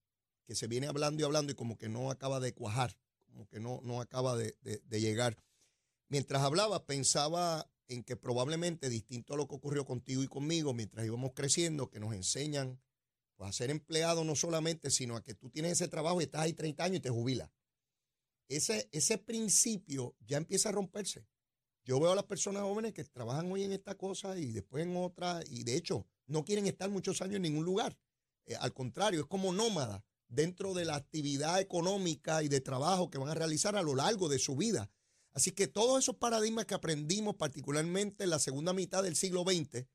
que 0.46 0.56
se 0.56 0.68
viene 0.68 0.88
hablando 0.88 1.22
y 1.22 1.26
hablando 1.26 1.52
y 1.52 1.56
como 1.56 1.78
que 1.78 1.90
no 1.90 2.10
acaba 2.12 2.40
de 2.40 2.54
cuajar, 2.54 2.96
como 3.30 3.48
que 3.48 3.60
no, 3.60 3.80
no 3.84 4.02
acaba 4.02 4.36
de, 4.36 4.58
de- 4.62 5.00
llegar. 5.00 5.38
Mientras 6.10 6.42
hablaba, 6.42 6.86
pensaba 6.86 7.70
en 7.88 8.04
que 8.04 8.16
probablemente, 8.16 8.90
distinto 8.90 9.34
a 9.34 9.38
lo 9.38 9.48
que 9.48 9.56
ocurrió 9.56 9.86
contigo 9.86 10.22
y 10.24 10.28
conmigo, 10.28 10.74
mientras 10.74 11.06
íbamos 11.06 11.32
creciendo, 11.34 11.90
que 11.90 12.00
nos 12.00 12.14
enseñan 12.14 12.82
pues, 13.36 13.50
a 13.50 13.54
ser 13.54 13.70
empleado 13.70 14.24
no 14.24 14.36
solamente, 14.36 14.90
sino 14.92 15.16
a 15.16 15.24
que 15.24 15.34
tú 15.34 15.50
tienes 15.50 15.74
ese 15.74 15.88
trabajo 15.88 16.20
y 16.20 16.26
estás 16.26 16.42
ahí 16.42 16.54
30 16.54 16.84
años 16.84 16.98
y 16.98 17.02
te 17.02 17.10
jubilas. 17.10 17.50
Ese, 18.48 18.90
ese 18.92 19.18
principio 19.18 20.16
ya 20.28 20.38
empieza 20.38 20.70
a 20.70 20.72
romperse. 20.72 21.28
Yo 21.84 22.00
veo 22.00 22.12
a 22.12 22.16
las 22.16 22.26
personas 22.26 22.64
jóvenes 22.64 22.94
que 22.94 23.04
trabajan 23.04 23.52
hoy 23.52 23.64
en 23.64 23.72
esta 23.72 23.96
cosa 23.96 24.38
y 24.38 24.52
después 24.52 24.86
en 24.86 24.96
otra, 24.98 25.42
y 25.50 25.64
de 25.64 25.76
hecho 25.76 26.06
no 26.28 26.44
quieren 26.46 26.68
estar 26.68 26.90
muchos 26.90 27.22
años 27.22 27.38
en 27.38 27.44
ningún 27.44 27.66
lugar. 27.66 27.98
Eh, 28.46 28.56
al 28.56 28.74
contrario, 28.74 29.22
es 29.22 29.26
como 29.28 29.54
nómada 29.54 30.04
dentro 30.30 30.74
de 30.74 30.86
la 30.86 30.96
actividad 30.96 31.60
económica 31.60 32.44
y 32.44 32.48
de 32.48 32.62
trabajo 32.62 33.10
que 33.10 33.18
van 33.18 33.30
a 33.30 33.36
realizar 33.36 33.76
a 33.76 33.82
lo 33.82 33.96
largo 33.96 34.30
de 34.30 34.40
su 34.40 34.56
vida. 34.56 34.90
Así 35.34 35.52
que 35.52 35.68
todos 35.68 36.00
esos 36.00 36.16
paradigmas 36.16 36.66
que 36.66 36.76
aprendimos, 36.76 37.36
particularmente 37.36 38.24
en 38.24 38.30
la 38.30 38.40
segunda 38.40 38.74
mitad 38.74 39.04
del 39.04 39.16
siglo 39.16 39.44
XX, 39.44 39.86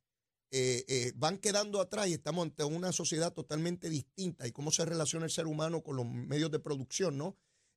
eh, 0.51 0.85
eh, 0.87 1.13
van 1.17 1.39
quedando 1.39 1.81
atrás 1.81 2.07
y 2.09 2.13
estamos 2.13 2.45
ante 2.45 2.63
una 2.63 2.93
sociedad 2.93 3.33
totalmente 3.33 3.89
distinta 3.89 4.47
y 4.47 4.53
cómo 4.53 4.71
se 4.71 4.85
relaciona 4.85 5.25
el 5.25 5.33
ser 5.33 5.47
humano 5.47 5.83
con 5.83 5.97
los 5.97 6.07
medios 6.07 6.51
de 6.51 6.61
producción, 6.61 7.19
¿no? 7.19 7.37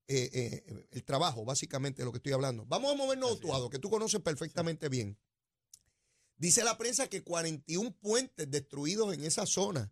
Eh, 0.10 0.88
el 0.92 1.04
trabajo, 1.04 1.44
básicamente, 1.44 2.02
de 2.02 2.06
lo 2.06 2.12
que 2.12 2.18
estoy 2.18 2.34
hablando. 2.34 2.66
Vamos 2.66 2.94
a 2.94 2.96
movernos 2.96 3.32
a. 3.32 3.34
Utuado, 3.34 3.70
que 3.70 3.80
tú 3.80 3.90
conoces 3.90 4.22
perfectamente 4.22 4.90
bien. 4.90 5.18
Dice 6.38 6.64
la 6.64 6.78
prensa 6.78 7.10
que 7.10 7.24
41 7.24 7.98
puentes 8.00 8.50
destruidos 8.50 9.14
en 9.14 9.24
esa 9.24 9.46
zona. 9.46 9.92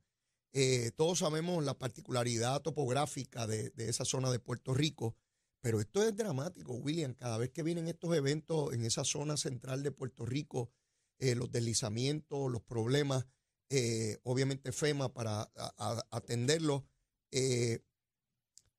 Eh, 0.57 0.91
todos 0.95 1.19
sabemos 1.19 1.61
la 1.65 1.77
particularidad 1.77 2.61
topográfica 2.61 3.45
de, 3.45 3.71
de 3.71 3.89
esa 3.89 4.05
zona 4.05 4.31
de 4.31 4.39
Puerto 4.39 4.73
Rico, 4.73 5.17
pero 5.59 5.81
esto 5.81 6.01
es 6.01 6.15
dramático, 6.15 6.73
William. 6.75 7.13
Cada 7.13 7.37
vez 7.37 7.49
que 7.49 7.61
vienen 7.61 7.89
estos 7.89 8.15
eventos 8.15 8.73
en 8.73 8.85
esa 8.85 9.03
zona 9.03 9.35
central 9.35 9.83
de 9.83 9.91
Puerto 9.91 10.25
Rico, 10.25 10.71
eh, 11.19 11.35
los 11.35 11.51
deslizamientos, 11.51 12.49
los 12.49 12.61
problemas, 12.61 13.25
eh, 13.69 14.17
obviamente 14.23 14.71
FEMA 14.71 15.13
para 15.13 15.41
a- 15.41 15.51
a- 15.77 16.07
atenderlos. 16.11 16.83
eh, 17.31 17.79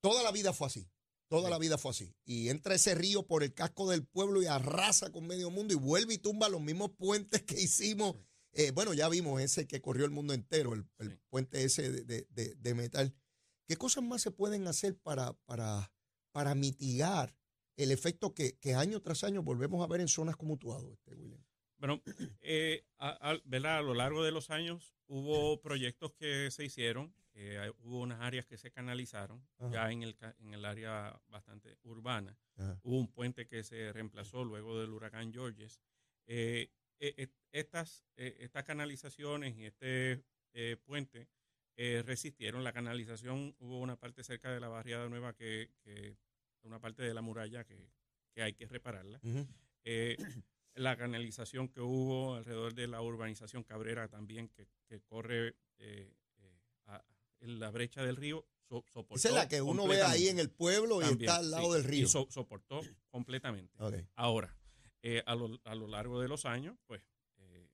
toda 0.01 0.23
la 0.23 0.33
vida 0.33 0.55
fue 0.55 0.69
así. 0.69 0.89
Toda 1.29 1.49
Sí. 1.49 1.51
la 1.51 1.59
vida 1.59 1.77
fue 1.77 1.91
así. 1.91 2.15
Y 2.25 2.49
entra 2.49 2.75
ese 2.75 2.95
río 2.95 3.27
por 3.27 3.43
el 3.43 3.53
casco 3.53 3.91
del 3.91 4.07
pueblo 4.07 4.41
y 4.41 4.47
arrasa 4.47 5.11
con 5.13 5.27
medio 5.27 5.51
mundo 5.51 5.75
y 5.75 5.77
vuelve 5.77 6.15
y 6.15 6.19
tumba 6.19 6.49
los 6.49 6.63
mismos 6.63 6.93
puentes 6.97 7.43
que 7.43 7.61
hicimos. 7.61 8.17
Eh, 8.59 8.71
bueno, 8.73 8.95
ya 8.95 9.09
vimos 9.09 9.41
ese 9.41 9.67
que 9.67 9.83
corrió 9.83 10.05
el 10.07 10.11
mundo 10.11 10.33
entero, 10.33 10.73
el, 10.73 10.87
el 10.99 11.11
Sí. 11.11 11.19
puente 11.29 11.63
ese 11.63 11.91
de, 11.93 12.05
de- 12.05 12.27
de- 12.31 12.55
de 12.55 12.75
metal. 12.75 13.15
¿Qué 13.69 13.77
cosas 13.77 14.03
más 14.03 14.23
se 14.23 14.31
pueden 14.31 14.67
hacer 14.67 14.97
para, 14.99 15.35
para, 15.45 15.93
para 16.33 16.55
mitigar 16.55 17.37
el 17.77 17.91
efecto 17.91 18.33
que, 18.33 18.57
que 18.59 18.75
año 18.75 19.03
tras 19.03 19.25
año 19.25 19.43
volvemos 19.43 19.85
a 19.85 19.89
ver 19.89 20.01
en 20.01 20.09
zonas 20.09 20.37
como 20.37 20.55
Utuado, 20.55 20.93
este, 20.93 21.15
William? 21.15 21.45
Bueno, 21.79 22.03
eh, 22.41 22.87
a, 22.99 23.33
a- 23.33 23.41
¿verdad? 23.45 23.79
a 23.79 23.83
lo 23.83 23.93
largo 23.93 24.25
de 24.25 24.31
los 24.31 24.49
años 24.49 24.95
hubo 25.07 25.61
proyectos 25.61 26.15
que 26.15 26.51
se 26.51 26.65
hicieron, 26.65 27.15
eh, 27.35 27.71
hubo 27.81 28.01
unas 28.01 28.23
áreas 28.23 28.47
que 28.47 28.57
se 28.57 28.71
canalizaron, 28.71 29.47
Ajá. 29.59 29.71
ya 29.73 29.93
en 29.93 30.03
el, 30.03 30.17
ca- 30.17 30.35
en 30.39 30.55
el 30.55 30.65
área 30.65 31.21
bastante 31.29 31.77
urbana. 31.83 32.39
Ajá. 32.57 32.81
Hubo 32.83 32.99
un 32.99 33.13
puente 33.13 33.47
que 33.47 33.63
se 33.63 33.93
reemplazó 33.93 34.43
luego 34.45 34.81
del 34.81 34.91
huracán 34.95 35.31
Georges. 35.35 35.83
Eh, 36.27 36.71
eh, 37.01 37.15
eh, 37.17 37.29
estas, 37.53 38.05
eh, 38.17 38.37
estas 38.41 38.65
canalizaciones 38.65 39.57
y 39.57 39.65
este 39.67 40.23
eh, 40.53 40.77
puente 40.85 41.29
eh, 41.77 42.03
resistieron. 42.05 42.65
La 42.65 42.73
canalización, 42.73 43.55
hubo 43.59 43.81
una 43.81 43.97
parte 43.97 44.23
cerca 44.25 44.51
de 44.51 44.61
la 44.61 44.69
barriada 44.69 45.09
nueva 45.09 45.35
que, 45.35 45.71
que 45.85 46.17
una 46.63 46.81
parte 46.81 47.03
de 47.03 47.13
la 47.15 47.21
muralla 47.23 47.65
que, 47.65 47.91
que 48.35 48.43
hay 48.43 48.55
que 48.55 48.67
repararla. 48.67 49.21
Eh, 49.85 50.17
la 50.75 50.97
canalización 50.97 51.69
que 51.69 51.81
hubo 51.81 52.35
alrededor 52.35 52.75
de 52.75 52.87
la 52.89 53.01
urbanización 53.03 53.63
Cabrera 53.65 54.09
también, 54.09 54.49
que, 54.49 54.67
que 54.89 55.01
corre 55.03 55.57
a- 56.87 57.05
en 57.41 57.61
la 57.61 57.71
brecha 57.71 58.03
del 58.03 58.17
río, 58.17 58.47
so- 58.69 58.85
soportó. 58.89 59.17
Esa 59.17 59.29
es 59.29 59.35
la 59.35 59.49
que 59.49 59.61
uno 59.63 59.87
ve 59.87 60.03
ahí 60.03 60.29
en 60.29 60.39
el 60.39 60.51
pueblo 60.51 61.01
y 61.01 61.05
También, 61.05 61.31
está 61.31 61.37
al 61.41 61.51
lado 61.51 61.67
sí, 61.69 61.73
del 61.75 61.85
río. 61.85 62.05
Y 62.07 62.09
so- 62.09 62.27
soportó 62.31 62.81
completamente. 63.11 63.75
Ahora, 64.15 64.57
eh, 65.09 65.23
a, 65.25 65.35
lo, 65.35 65.61
a 65.65 65.75
lo 65.75 65.87
largo 65.87 66.21
de 66.21 66.29
los 66.29 66.45
años, 66.47 66.77
pues 66.87 67.03
eh, 67.39 67.69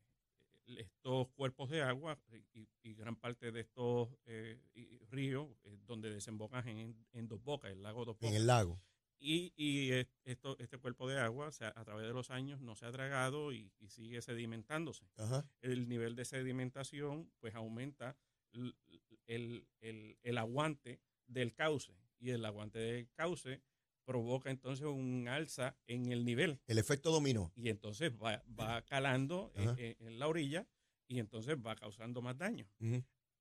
estos 0.67 1.29
cuerpos 1.31 1.71
de 1.71 1.83
agua 1.83 2.19
y, 2.55 2.69
y 2.83 2.95
gran 2.95 3.17
parte 3.17 3.53
de 3.53 3.61
estos 3.61 4.09
eh, 4.27 4.61
y- 4.75 4.99
ríos 5.11 5.49
eh, 5.65 5.79
donde 5.87 6.11
desembocan 6.11 6.67
en, 6.69 7.07
en 7.13 7.29
Dos 7.29 7.43
Bocas, 7.43 7.71
el 7.73 7.83
lago 7.83 8.05
Dos 8.05 8.17
Bocas, 8.17 8.31
En 8.31 8.37
el 8.37 8.47
lago. 8.47 8.81
y, 9.19 9.53
y 9.57 9.93
es- 9.93 10.09
esto, 10.25 10.57
este 10.59 10.79
cuerpo 10.79 11.09
de 11.09 11.19
agua 11.21 11.47
o 11.49 11.53
sea, 11.53 11.73
a 11.75 11.85
través 11.85 12.07
de 12.07 12.13
los 12.13 12.31
años 12.31 12.61
no 12.61 12.75
se 12.75 12.87
ha 12.87 12.91
dragado 12.91 13.53
y, 13.53 13.73
y 13.79 13.89
sigue 13.89 14.21
sedimentándose. 14.23 15.07
Ajá. 15.17 15.47
El 15.61 15.89
nivel 15.89 16.15
de 16.17 16.25
sedimentación 16.25 17.31
pues 17.41 17.55
aumenta 17.55 18.17
el, 18.53 19.67
el- 19.81 20.19
el 20.23 20.39
aguante 20.39 21.01
del 21.27 21.55
cauce 21.55 21.97
y 22.19 22.31
el 22.31 22.45
aguante 22.45 22.79
del 22.79 23.11
cauce 23.13 23.63
provoca 24.05 24.51
entonces 24.51 24.87
un 24.87 25.29
alza 25.29 25.77
en 25.87 26.11
el 26.13 26.25
nivel 26.25 26.61
El 26.67 26.79
efecto 26.79 27.11
dominó. 27.11 27.53
y 27.57 27.69
entonces 27.69 28.13
va, 28.13 28.43
va 28.59 28.83
calando 28.83 29.53
en, 29.55 29.69
Ajá. 29.69 29.81
en- 29.81 30.19
la 30.19 30.29
orilla 30.29 30.67
y 31.09 31.19
entonces 31.19 31.57
va 31.57 31.77
causando 31.77 32.23
más 32.23 32.37
daño. 32.39 32.67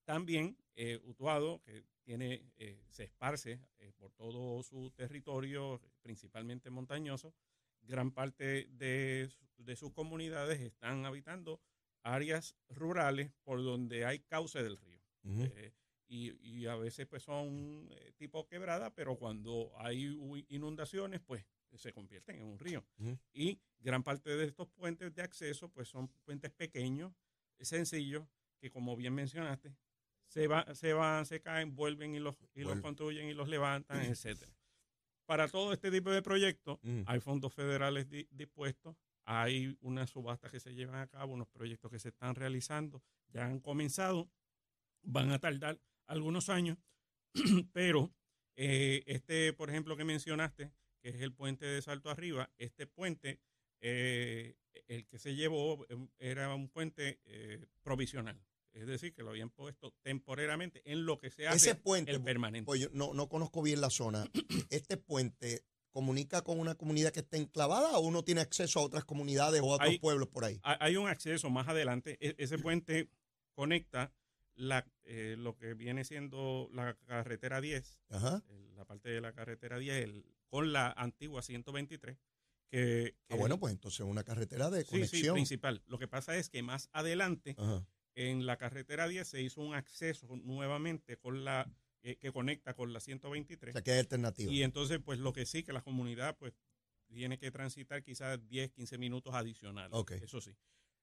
También 0.05 0.57
eh, 0.75 0.99
Utuado, 1.03 1.61
que 1.63 1.83
tiene, 2.03 2.51
eh, 2.57 2.81
se 2.89 3.03
esparce 3.03 3.59
eh, 3.79 3.91
por 3.97 4.11
todo 4.13 4.61
su 4.63 4.91
territorio, 4.91 5.79
principalmente 6.01 6.69
montañoso, 6.69 7.33
gran 7.81 8.11
parte 8.11 8.65
de, 8.71 9.29
de 9.57 9.75
sus 9.75 9.91
comunidades 9.91 10.59
están 10.61 11.05
habitando 11.05 11.61
áreas 12.03 12.55
rurales 12.69 13.31
por 13.43 13.63
donde 13.63 14.05
hay 14.05 14.19
cauce 14.21 14.61
del 14.63 14.77
río. 14.77 14.99
Eh, 15.23 15.71
y, 16.13 16.31
y 16.41 16.65
a 16.67 16.75
veces 16.75 17.07
pues 17.07 17.23
son 17.23 17.87
eh, 17.91 18.11
tipo 18.17 18.45
quebrada, 18.45 18.93
pero 18.93 19.17
cuando 19.17 19.71
hay 19.77 20.03
inundaciones 20.49 21.21
pues 21.21 21.45
se 21.75 21.93
convierten 21.93 22.35
en 22.37 22.43
un 22.47 22.59
río. 22.59 22.85
Y 23.33 23.59
gran 23.79 24.03
parte 24.03 24.35
de 24.35 24.43
estos 24.45 24.67
puentes 24.67 25.13
de 25.15 25.21
acceso 25.21 25.69
pues 25.69 25.87
son 25.87 26.09
puentes 26.25 26.51
pequeños, 26.51 27.13
sencillos, 27.59 28.27
que 28.59 28.69
como 28.69 28.95
bien 28.97 29.13
mencionaste, 29.13 29.73
se, 30.27 30.47
va, 30.47 30.75
se 30.75 30.93
van, 30.93 31.25
se 31.25 31.41
caen, 31.41 31.75
vuelven 31.75 32.13
y 32.15 32.19
los, 32.19 32.35
y 32.53 32.61
los 32.63 32.73
construyen 32.81 33.27
y 33.29 33.33
los 33.33 33.47
levantan, 33.47 34.01
etcétera. 34.11 34.51
Para 35.25 35.47
todo 35.47 35.71
este 35.71 35.91
tipo 35.91 36.09
de 36.11 36.21
proyectos 36.21 36.79
hay 37.07 37.19
fondos 37.21 37.53
federales 37.53 38.09
di- 38.09 38.27
dispuestos, 38.31 38.97
hay 39.23 39.77
unas 39.81 40.09
subastas 40.09 40.51
que 40.51 40.59
se 40.59 40.73
llevan 40.75 40.95
a 40.99 41.07
cabo, 41.07 41.33
unos 41.33 41.47
proyectos 41.47 41.89
que 41.89 41.99
se 41.99 42.09
están 42.09 42.35
realizando, 42.35 43.01
ya 43.29 43.45
han 43.45 43.59
comenzado, 43.61 44.29
van 45.03 45.31
a 45.31 45.39
tardar 45.39 45.79
algunos 46.11 46.49
años, 46.49 46.77
pero 47.73 48.13
eh, 48.55 49.03
este, 49.07 49.53
por 49.53 49.69
ejemplo, 49.69 49.95
que 49.97 50.03
mencionaste, 50.03 50.71
que 51.01 51.09
es 51.09 51.21
el 51.21 51.33
puente 51.33 51.65
de 51.65 51.81
Salto 51.81 52.09
Arriba, 52.09 52.51
este 52.57 52.85
puente, 52.87 53.39
eh, 53.81 54.55
el 54.87 55.05
que 55.07 55.17
se 55.19 55.35
llevó 55.35 55.85
eh, 55.89 55.97
era 56.19 56.53
un 56.53 56.69
puente 56.69 57.19
eh, 57.25 57.65
provisional. 57.81 58.39
Es 58.73 58.87
decir, 58.87 59.13
que 59.13 59.23
lo 59.23 59.31
habían 59.31 59.49
puesto 59.49 59.93
temporariamente 60.01 60.81
en 60.89 61.05
lo 61.05 61.17
que 61.17 61.29
se 61.29 61.45
hace 61.47 61.57
Ese 61.71 61.75
puente, 61.75 62.11
el 62.11 62.21
permanente. 62.23 62.65
Pues 62.65 62.79
yo 62.79 62.87
no, 62.93 63.13
no 63.13 63.27
conozco 63.27 63.61
bien 63.61 63.81
la 63.81 63.89
zona. 63.89 64.23
¿Este 64.69 64.95
puente 64.95 65.65
comunica 65.91 66.41
con 66.41 66.57
una 66.57 66.75
comunidad 66.75 67.11
que 67.11 67.19
está 67.19 67.35
enclavada 67.35 67.97
o 67.97 68.01
uno 68.01 68.23
tiene 68.23 68.39
acceso 68.39 68.79
a 68.79 68.83
otras 68.83 69.03
comunidades 69.03 69.59
o 69.61 69.71
a 69.71 69.75
otros 69.75 69.89
Hay- 69.89 69.99
pueblos 69.99 70.29
por 70.29 70.45
ahí? 70.45 70.59
Ha- 70.63 70.85
Hay 70.85 70.95
un 70.95 71.09
acceso 71.09 71.49
más 71.49 71.67
adelante. 71.67 72.17
E- 72.21 72.35
ese 72.37 72.57
puente 72.57 73.09
conecta 73.55 74.13
la, 74.55 74.85
eh, 75.03 75.35
lo 75.37 75.55
que 75.55 75.73
viene 75.73 76.03
siendo 76.03 76.69
la 76.73 76.95
carretera 77.05 77.61
10, 77.61 78.01
Ajá. 78.09 78.43
el- 78.49 78.75
la 78.75 78.85
parte 78.85 79.09
de 79.09 79.21
la 79.21 79.33
carretera 79.33 79.77
10, 79.79 80.03
el- 80.03 80.25
con 80.47 80.73
la 80.73 80.91
antigua 80.91 81.41
123. 81.41 82.17
Que, 82.69 83.15
Ah, 83.23 83.33
que- 83.33 83.35
bueno, 83.35 83.59
pues 83.59 83.73
entonces 83.73 84.01
una 84.01 84.23
carretera 84.23 84.69
de 84.69 84.79
sí, 84.81 84.85
sí, 84.85 84.91
conexión. 84.91 85.33
principal. 85.35 85.81
Lo 85.87 85.99
que 85.99 86.07
pasa 86.07 86.37
es 86.37 86.49
que 86.49 86.63
más 86.63 86.89
adelante, 86.93 87.55
Ajá. 87.57 87.85
en 88.15 88.45
la 88.45 88.57
carretera 88.57 89.07
10, 89.07 89.27
se 89.27 89.41
hizo 89.41 89.61
un 89.61 89.73
acceso 89.75 90.27
nuevamente 90.37 91.17
con 91.17 91.43
la 91.43 91.69
eh, 92.03 92.17
que 92.17 92.31
conecta 92.31 92.73
con 92.73 92.93
la 92.93 92.97
O 92.97 93.01
123. 93.01 93.73
sea 93.73 93.83
que 93.83 93.91
hay 93.91 93.99
alternativa. 93.99 94.51
Y 94.51 94.63
entonces, 94.63 94.99
pues 95.05 95.19
lo 95.19 95.33
que 95.33 95.45
sí, 95.45 95.61
que 95.63 95.71
la 95.71 95.81
comunidad 95.83 96.35
pues 96.35 96.53
tiene 97.07 97.37
que 97.37 97.51
transitar 97.51 98.01
quizás 98.03 98.39
10, 98.47 98.71
15 98.71 98.97
minutos 98.97 99.35
adicionales. 99.35 99.91
Ok. 99.93 100.13
Eso 100.13 100.41
sí. 100.41 100.51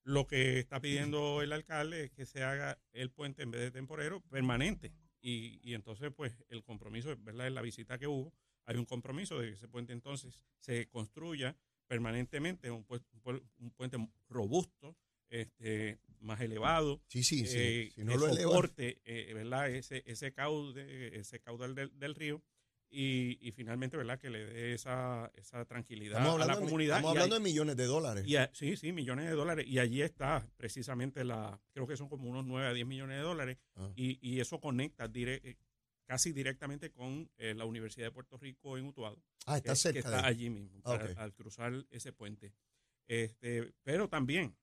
Lo 0.04 0.26
que 0.26 0.58
está 0.58 0.80
pidiendo 0.80 1.42
el 1.42 1.52
alcalde 1.52 2.04
es 2.04 2.10
que 2.10 2.24
se 2.26 2.42
haga 2.42 2.78
el 2.92 3.10
puente 3.10 3.42
en 3.42 3.50
vez 3.50 3.60
de 3.60 3.70
temporero 3.70 4.20
permanente. 4.22 4.92
Y, 5.20 5.60
y 5.62 5.74
entonces, 5.74 6.12
pues 6.14 6.32
el 6.48 6.62
compromiso, 6.62 7.14
¿verdad? 7.18 7.46
En 7.48 7.54
la 7.54 7.62
visita 7.62 7.98
que 7.98 8.06
hubo, 8.06 8.32
hay 8.64 8.76
un 8.76 8.84
compromiso 8.86 9.38
de 9.38 9.48
que 9.48 9.54
ese 9.54 9.68
puente 9.68 9.92
entonces 9.92 10.44
se 10.58 10.88
construya 10.88 11.56
permanentemente, 11.86 12.70
un, 12.70 12.86
pu- 12.86 13.02
un 13.12 13.22
pu- 13.22 13.42
un 13.58 13.70
puente 13.72 13.98
robusto, 14.28 14.96
este, 15.30 15.98
más 16.20 16.40
elevado, 16.40 17.02
sí, 17.08 17.22
sí, 17.22 17.46
sí. 17.46 17.56
eh, 17.58 17.90
si 17.94 18.04
no 18.04 18.12
que 18.12 18.18
lo 18.18 18.34
soporte, 18.34 19.00
eh, 19.04 19.32
¿verdad? 19.34 19.70
Ese, 19.70 20.02
ese 20.06 20.32
caude, 20.32 21.18
ese 21.18 21.40
caudal 21.40 21.74
del, 21.74 21.98
del 21.98 22.14
río 22.14 22.42
y, 22.90 23.38
y 23.46 23.52
finalmente, 23.52 23.96
¿verdad? 23.96 24.18
Que 24.18 24.30
le 24.30 24.46
dé 24.46 24.72
esa, 24.74 25.30
esa 25.34 25.64
tranquilidad 25.66 26.26
a 26.26 26.38
la 26.38 26.46
de, 26.54 26.60
comunidad. 26.60 26.96
estamos 26.96 27.10
hablando 27.16 27.34
de 27.36 27.40
millones 27.42 27.76
de 27.76 27.84
dólares. 27.84 28.24
y 28.26 28.36
a- 28.36 28.50
sí, 28.54 28.76
sí, 28.76 28.92
millones 28.92 29.26
de 29.26 29.32
dólares. 29.32 29.66
Y 29.68 29.78
allí 29.78 30.02
está 30.02 30.48
precisamente 30.56 31.24
la, 31.24 31.60
creo 31.72 31.86
que 31.86 31.96
son 31.96 32.08
como 32.08 32.28
unos 32.30 32.44
9 32.46 32.66
a 32.68 32.72
10 32.72 32.86
millones 32.86 33.16
de 33.18 33.22
dólares. 33.22 33.58
Ah. 33.76 33.90
Y, 33.96 34.18
y 34.26 34.40
eso 34.40 34.60
conecta 34.60 35.06
dire- 35.08 35.40
eh, 35.44 35.56
casi 36.06 36.32
directamente 36.32 36.90
con 36.90 37.30
eh, 37.36 37.54
la 37.54 37.66
Universidad 37.66 38.06
de 38.06 38.12
Puerto 38.12 38.38
Rico 38.38 38.78
en 38.78 38.86
Utuado 38.86 39.22
ah, 39.44 39.58
está 39.58 39.72
que, 39.72 39.76
cerca 39.76 39.92
que 39.92 39.98
está 39.98 40.22
de 40.22 40.26
allí 40.28 40.48
mismo, 40.48 40.80
Ah, 40.84 40.96
para- 40.96 41.22
al 41.22 41.34
cruzar 41.34 41.72
ese 41.90 42.12
puente. 42.12 42.54
Este, 43.06 43.72
pero 43.82 44.08
también 44.08 44.56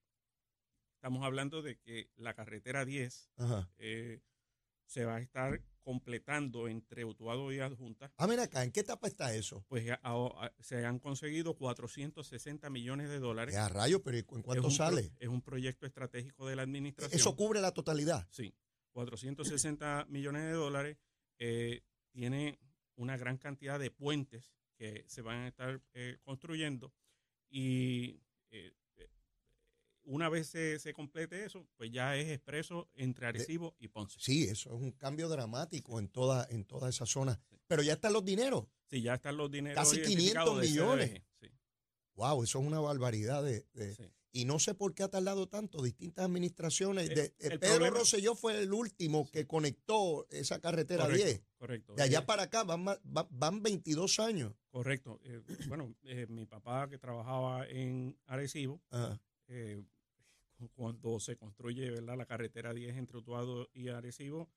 estamos 0.95 1.23
hablando 1.23 1.61
de 1.61 1.77
que 1.77 2.09
la 2.15 2.33
carretera 2.33 2.85
10 2.85 3.29
Ajá. 3.37 3.69
eh, 3.77 4.21
se 4.85 5.05
va 5.05 5.15
a 5.15 5.21
estar 5.21 5.61
completando 5.81 6.67
entre 6.67 7.05
Utuado 7.05 7.51
y 7.51 7.59
Adjunta. 7.59 8.11
Ah, 8.17 8.25
mira 8.27 8.43
acá, 8.43 8.63
¿en 8.63 8.71
qué 8.71 8.79
etapa 8.79 9.07
está 9.07 9.35
eso? 9.35 9.63
Pues 9.67 9.87
a- 9.91 9.99
a- 10.03 10.53
se 10.59 10.83
han 10.85 10.97
conseguido 10.99 11.55
460 11.55 12.69
millones 12.71 13.09
de 13.09 13.19
dólares. 13.19 13.53
Eh, 13.53 13.59
a 13.59 13.69
rayo, 13.69 14.01
pero 14.01 14.17
¿y 14.17 14.21
¿en 14.21 14.25
Es 14.39 14.43
cuánto 14.43 14.61
pro- 14.63 14.71
sale? 14.71 15.11
es 15.19 15.27
un 15.27 15.41
proyecto 15.41 15.85
estratégico 15.85 16.47
de 16.47 16.55
la 16.55 16.63
administración. 16.63 17.15
¿Eso 17.19 17.35
cubre 17.35 17.61
la 17.61 17.71
totalidad? 17.71 18.27
Sí, 18.31 18.55
460 18.93 20.05
millones 20.09 20.43
de 20.43 20.51
dólares. 20.53 20.97
eh, 21.37 21.81
tiene 22.11 22.59
una 22.95 23.17
gran 23.17 23.37
cantidad 23.37 23.77
de 23.77 23.91
puentes 23.91 24.53
que 24.77 25.03
se 25.07 25.21
van 25.21 25.39
a 25.39 25.47
estar 25.49 25.81
eh, 25.93 26.17
construyendo 26.23 26.93
y 27.49 28.21
eh, 28.51 28.73
una 30.05 30.29
vez 30.29 30.47
se, 30.47 30.79
se 30.79 30.93
complete 30.93 31.43
eso, 31.45 31.67
pues 31.77 31.91
ya 31.91 32.15
es 32.15 32.29
expreso 32.29 32.89
entre 32.95 33.27
Arecibo 33.27 33.75
y 33.79 33.87
Ponce. 33.89 34.17
Sí, 34.19 34.43
eso 34.43 34.69
es 34.75 34.81
un 34.81 34.91
cambio 34.91 35.27
dramático 35.29 35.99
en 35.99 36.07
toda, 36.07 36.47
en 36.49 36.63
toda 36.65 36.89
esa 36.89 37.05
zona. 37.05 37.39
Pero 37.67 37.81
ya 37.83 37.93
están 37.93 38.13
los 38.13 38.23
dineros. 38.23 38.65
Sí, 38.89 39.01
ya 39.01 39.15
están 39.15 39.35
los 39.37 39.49
dineros. 39.51 39.75
Casi 39.83 39.97
identificados 39.97 40.61
500 40.61 40.61
de 40.61 40.67
millones. 40.67 41.21
Sí, 41.41 41.47
Wow, 42.15 42.43
eso 42.43 42.59
es 42.59 42.65
una 42.65 42.79
barbaridad 42.79 43.43
de, 43.43 43.65
de- 43.73 43.93
sí. 43.93 44.03
y 44.31 44.45
no 44.45 44.57
sé 44.59 44.73
por 44.73 44.93
qué 44.93 45.03
ha 45.03 45.09
tardado 45.09 45.49
tanto. 45.49 45.81
Distintas 45.83 46.23
administraciones. 46.25 47.09
El- 47.09 47.15
De, 47.15 47.23
eh, 47.25 47.33
el 47.39 47.59
Pedro 47.59 47.75
problema- 47.75 47.97
Rosselló 47.97 48.35
fue 48.35 48.61
el 48.61 48.71
último 48.73 49.29
que 49.31 49.45
conectó 49.47 50.25
esa 50.29 50.61
carretera 50.61 51.03
Correcto, 51.05 51.25
10. 51.25 51.43
correcto. 51.57 51.93
De 51.95 52.03
allá 52.03 52.19
Eh, 52.19 52.25
para 52.25 52.43
acá 52.43 52.63
van, 52.63 52.85
van 53.03 53.63
22 53.63 54.19
años. 54.19 54.53
Correcto. 54.69 55.19
Eh, 55.23 55.41
bueno, 55.67 55.93
eh, 56.03 56.25
mi 56.29 56.45
papá 56.45 56.87
que 56.89 56.97
trabajaba 56.97 57.67
en 57.67 58.17
Arecibo, 58.27 58.81
eh, 59.49 59.83
cuando 60.73 61.19
se 61.19 61.37
construye 61.37 61.89
¿verdad? 61.91 62.17
la 62.17 62.25
carretera 62.25 62.73
10 62.73 62.95
entre 62.97 63.17
Utuado 63.17 63.69
y 63.73 63.89
Arecibo, 63.89 64.49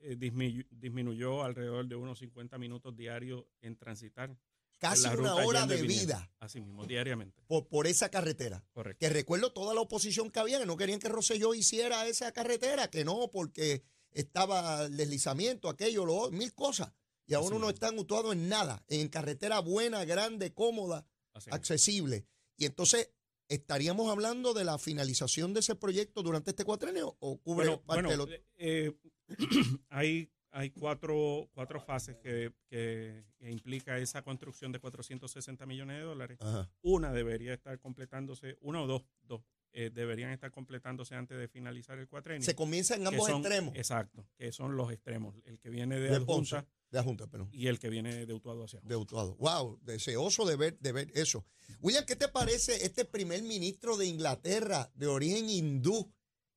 eh, 0.00 0.16
dismi- 0.16 0.66
disminuyó 0.70 1.42
alrededor 1.42 1.86
de 1.86 1.94
unos 1.96 2.18
50 2.18 2.58
minutos 2.58 2.96
diarios 2.96 3.44
en 3.62 3.76
transitar. 3.76 4.36
Casi 4.78 5.08
una 5.08 5.36
hora 5.36 5.66
de 5.66 5.80
vida 5.82 6.30
Así 6.40 6.60
mismo, 6.60 6.84
diariamente. 6.84 7.42
por, 7.46 7.68
por 7.68 7.86
esa 7.86 8.10
carretera. 8.10 8.62
Correcto. 8.72 8.98
Que 9.00 9.08
recuerdo 9.08 9.52
toda 9.52 9.72
la 9.72 9.80
oposición 9.80 10.30
que 10.30 10.40
había, 10.40 10.58
que 10.58 10.66
no 10.66 10.76
querían 10.76 10.98
que 10.98 11.08
Rosselló 11.08 11.54
hiciera 11.54 12.06
esa 12.06 12.32
carretera, 12.32 12.88
que 12.90 13.04
no, 13.04 13.30
porque 13.30 13.82
estaba 14.10 14.84
el 14.84 14.96
deslizamiento, 14.96 15.68
aquello, 15.68 16.04
lo, 16.04 16.30
mil 16.30 16.52
cosas. 16.54 16.92
Y 17.26 17.32
ahora 17.34 17.46
uno 17.56 17.58
no 17.60 17.66
mismo. 17.66 17.70
está 17.70 17.92
mutuado 17.92 18.32
en 18.32 18.48
nada, 18.48 18.84
en 18.88 19.08
carretera 19.08 19.60
buena, 19.60 20.04
grande, 20.04 20.52
cómoda, 20.52 21.06
Así 21.32 21.48
accesible. 21.50 22.26
Y 22.58 22.66
entonces, 22.66 23.10
¿estaríamos 23.48 24.10
hablando 24.10 24.54
de 24.54 24.64
la 24.64 24.78
finalización 24.78 25.52
de 25.54 25.60
ese 25.60 25.74
proyecto 25.76 26.22
durante 26.22 26.50
este 26.50 26.64
cuatrenio 26.64 27.16
o 27.20 27.38
cubre 27.38 27.66
Bueno, 27.68 27.82
parte 27.82 28.02
bueno, 28.02 28.10
de 28.10 28.16
lo- 28.16 28.28
eh, 28.32 28.44
eh, 28.56 28.92
hay, 29.90 30.30
hay 30.50 30.70
cuatro, 30.70 31.48
cuatro 31.52 31.80
fases 31.80 32.16
que, 32.16 32.52
que- 32.68 33.24
que 33.38 33.50
implica 33.50 33.98
esa 33.98 34.22
construcción 34.22 34.72
de 34.72 34.78
460 34.80 35.66
millones 35.66 35.98
de 35.98 36.02
dólares. 36.04 36.38
Ajá. 36.40 36.70
Una 36.82 37.12
debería 37.12 37.52
estar 37.54 37.78
completándose, 37.80 38.56
una 38.60 38.82
o 38.82 38.86
dos, 38.86 39.02
dos, 39.22 39.42
eh, 39.74 39.90
deberían 39.92 40.30
estar 40.30 40.50
completándose 40.50 41.14
antes 41.14 41.36
de 41.36 41.48
finalizar 41.48 41.98
el 41.98 42.08
cuatrenio. 42.08 42.42
Se 42.44 42.54
comienza 42.54 42.94
en 42.94 43.06
ambos 43.06 43.26
son- 43.28 43.40
extremos 43.40 43.76
Exacto, 43.76 44.26
que 44.38 44.50
son 44.52 44.76
los 44.76 44.90
extremos, 44.92 45.34
el 45.44 45.58
que 45.58 45.68
viene 45.68 45.98
de, 45.98 46.10
de 46.10 46.20
Ponce, 46.20 46.56
Adjunta 46.56 46.70
de 46.90 47.02
Junta, 47.02 47.26
perdón. 47.26 47.48
y 47.52 47.66
el 47.66 47.78
que 47.80 47.88
viene 47.90 48.24
de 48.24 48.32
Utuado 48.32 48.64
hacia 48.64 48.80
de 48.80 48.86
abajo. 48.94 49.02
Utuado. 49.02 49.34
Wow, 49.36 49.80
deseoso 49.82 50.46
de 50.46 50.56
ver, 50.56 50.78
de 50.78 50.92
ver 50.92 51.10
eso. 51.14 51.44
William, 51.80 52.04
¿qué 52.06 52.14
te 52.16 52.28
parece 52.28 52.84
este 52.86 53.04
primer 53.04 53.42
ministro 53.42 53.96
de 53.96 54.06
Inglaterra 54.06 54.90
de 54.94 55.06
origen 55.08 55.50
hindú? 55.50 56.10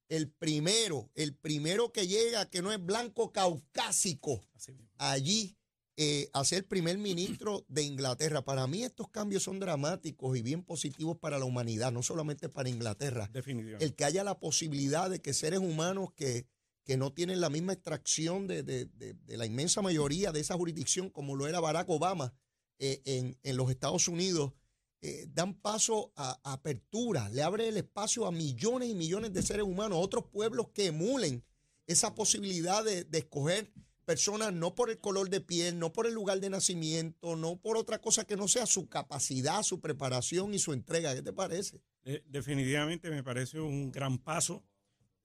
El 0.09 0.29
primero, 0.31 1.09
el 1.15 1.35
primero 1.35 1.91
que 1.91 2.07
llega, 2.07 2.49
que 2.49 2.61
no 2.61 2.71
es 2.71 2.81
blanco 2.81 3.33
caucásico, 3.33 4.41
Así 4.55 4.71
mismo. 4.71 4.89
allí 4.99 5.57
eh, 5.97 6.29
a 6.33 6.43
ser 6.45 6.67
primer 6.67 6.97
ministro 6.99 7.65
de 7.67 7.81
Inglaterra. 7.83 8.45
Para 8.45 8.67
mí 8.67 8.83
estos 8.83 9.09
cambios 9.09 9.43
son 9.43 9.59
dramáticos 9.59 10.37
y 10.37 10.41
bien 10.43 10.63
positivos 10.63 11.17
para 11.17 11.39
la 11.39 11.45
humanidad, 11.45 11.91
no 11.91 12.03
solamente 12.03 12.49
para 12.49 12.69
Inglaterra. 12.69 13.29
Definitivamente. 13.33 13.83
El 13.83 13.95
que 13.95 14.05
haya 14.05 14.23
la 14.23 14.39
posibilidad 14.39 15.09
de 15.09 15.19
que 15.21 15.33
seres 15.33 15.59
humanos 15.59 16.09
que, 16.15 16.45
que 16.83 16.97
no 16.97 17.11
tienen 17.13 17.41
la 17.41 17.49
misma 17.49 17.73
extracción 17.73 18.45
de, 18.47 18.61
de- 18.63 18.85
de- 18.85 19.13
de 19.15 19.37
la 19.37 19.45
inmensa 19.45 19.81
mayoría 19.81 20.31
de 20.31 20.39
esa 20.39 20.55
jurisdicción, 20.55 21.09
como 21.09 21.35
lo 21.35 21.47
era 21.47 21.59
Barack 21.59 21.89
Obama 21.89 22.33
eh, 22.79 23.01
en, 23.05 23.37
en 23.41 23.57
los 23.57 23.69
Estados 23.71 24.07
Unidos, 24.07 24.53
eh, 25.01 25.25
dan 25.33 25.53
paso 25.55 26.11
a, 26.15 26.39
a 26.43 26.53
apertura, 26.53 27.27
le 27.29 27.41
abre 27.41 27.67
el 27.69 27.77
espacio 27.77 28.25
a 28.27 28.31
millones 28.31 28.89
y 28.89 28.95
millones 28.95 29.33
de 29.33 29.41
seres 29.41 29.63
humanos, 29.63 29.97
otros 30.01 30.25
pueblos 30.31 30.69
que 30.73 30.87
emulen 30.87 31.43
esa 31.87 32.13
posibilidad 32.15 32.83
de, 32.83 33.03
de 33.03 33.17
escoger 33.19 33.71
personas 34.07 34.53
no 34.53 34.73
por 34.73 34.89
el 34.89 34.99
color 34.99 35.29
de 35.29 35.41
piel, 35.41 35.77
no 35.77 35.91
por 35.91 36.07
el 36.07 36.13
lugar 36.13 36.39
de 36.39 36.49
nacimiento, 36.49 37.35
no 37.35 37.57
por 37.57 37.75
otra 37.75 37.99
cosa 37.99 38.25
que 38.25 38.37
no 38.37 38.47
sea 38.47 38.65
su 38.65 38.87
capacidad, 38.87 39.63
su 39.63 39.81
preparación 39.81 40.53
y 40.53 40.59
su 40.59 40.71
entrega. 40.71 41.13
¿Qué 41.13 41.21
te 41.21 41.33
parece? 41.33 41.81
Eh, 42.05 42.23
definitivamente 42.25 43.09
me 43.09 43.21
parece 43.21 43.59
un 43.59 43.91
gran 43.91 44.17
paso. 44.17 44.63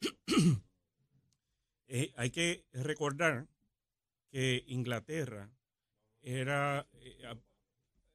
Eh, 1.94 2.10
hay 2.16 2.30
que 2.30 2.64
recordar 2.72 3.46
que 4.30 4.64
Inglaterra 4.68 5.52
era 6.22 6.88
eh, 6.94 7.22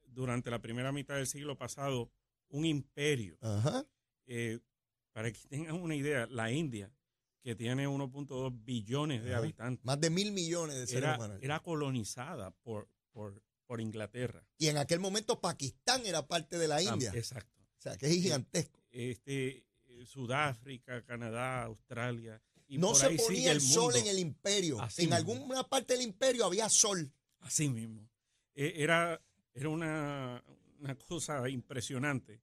durante 0.02 0.50
la 0.50 0.60
primera 0.60 0.90
mitad 0.90 1.14
del 1.14 1.28
siglo 1.28 1.56
pasado 1.56 2.10
un 2.48 2.64
imperio. 2.64 3.38
Ajá. 3.40 3.86
Eh, 4.26 4.58
para 5.12 5.30
que 5.30 5.38
tengan 5.48 5.76
una 5.76 5.94
idea, 5.94 6.26
la 6.26 6.50
India, 6.50 6.92
que 7.42 7.54
tiene 7.54 7.86
1.2 7.88 8.64
billones 8.64 9.22
de 9.22 9.30
Ajá. 9.30 9.38
habitantes, 9.38 9.84
Más 9.84 10.00
de 10.00 10.10
mil 10.10 10.32
millones 10.32 10.76
de 10.76 10.86
seres 10.86 11.04
era, 11.04 11.16
humanos. 11.16 11.38
era 11.40 11.60
colonizada 11.60 12.50
por, 12.62 12.88
por, 13.12 13.42
por 13.66 13.80
Inglaterra. 13.80 14.44
Y 14.58 14.68
en 14.68 14.76
aquel 14.76 15.00
momento 15.00 15.40
Pakistán 15.40 16.04
era 16.04 16.26
parte 16.26 16.58
de 16.58 16.68
la 16.68 16.82
India. 16.82 17.12
Exacto. 17.14 17.62
O 17.78 17.80
sea, 17.80 17.96
que 17.96 18.06
es 18.06 18.12
gigantesco. 18.12 18.80
Este, 18.90 19.64
eh, 19.86 20.04
Sudáfrica, 20.04 21.04
Canadá, 21.04 21.62
Australia. 21.64 22.42
Y 22.66 22.76
no 22.78 22.94
se 22.94 23.10
ponía 23.10 23.52
el, 23.52 23.60
sol 23.60 23.96
en 23.96 24.06
el 24.08 24.18
imperio. 24.18 24.80
Así 24.80 25.04
en 25.04 25.10
mismo. 25.10 25.16
alguna 25.16 25.64
parte 25.64 25.94
del 25.94 26.02
imperio 26.02 26.44
había 26.44 26.68
sol. 26.68 27.10
Así 27.40 27.68
mismo. 27.68 28.10
Eh, 28.54 28.74
era 28.76 29.22
era 29.58 29.70
una, 29.70 30.44
una 30.78 30.94
cosa 30.94 31.48
impresionante. 31.48 32.40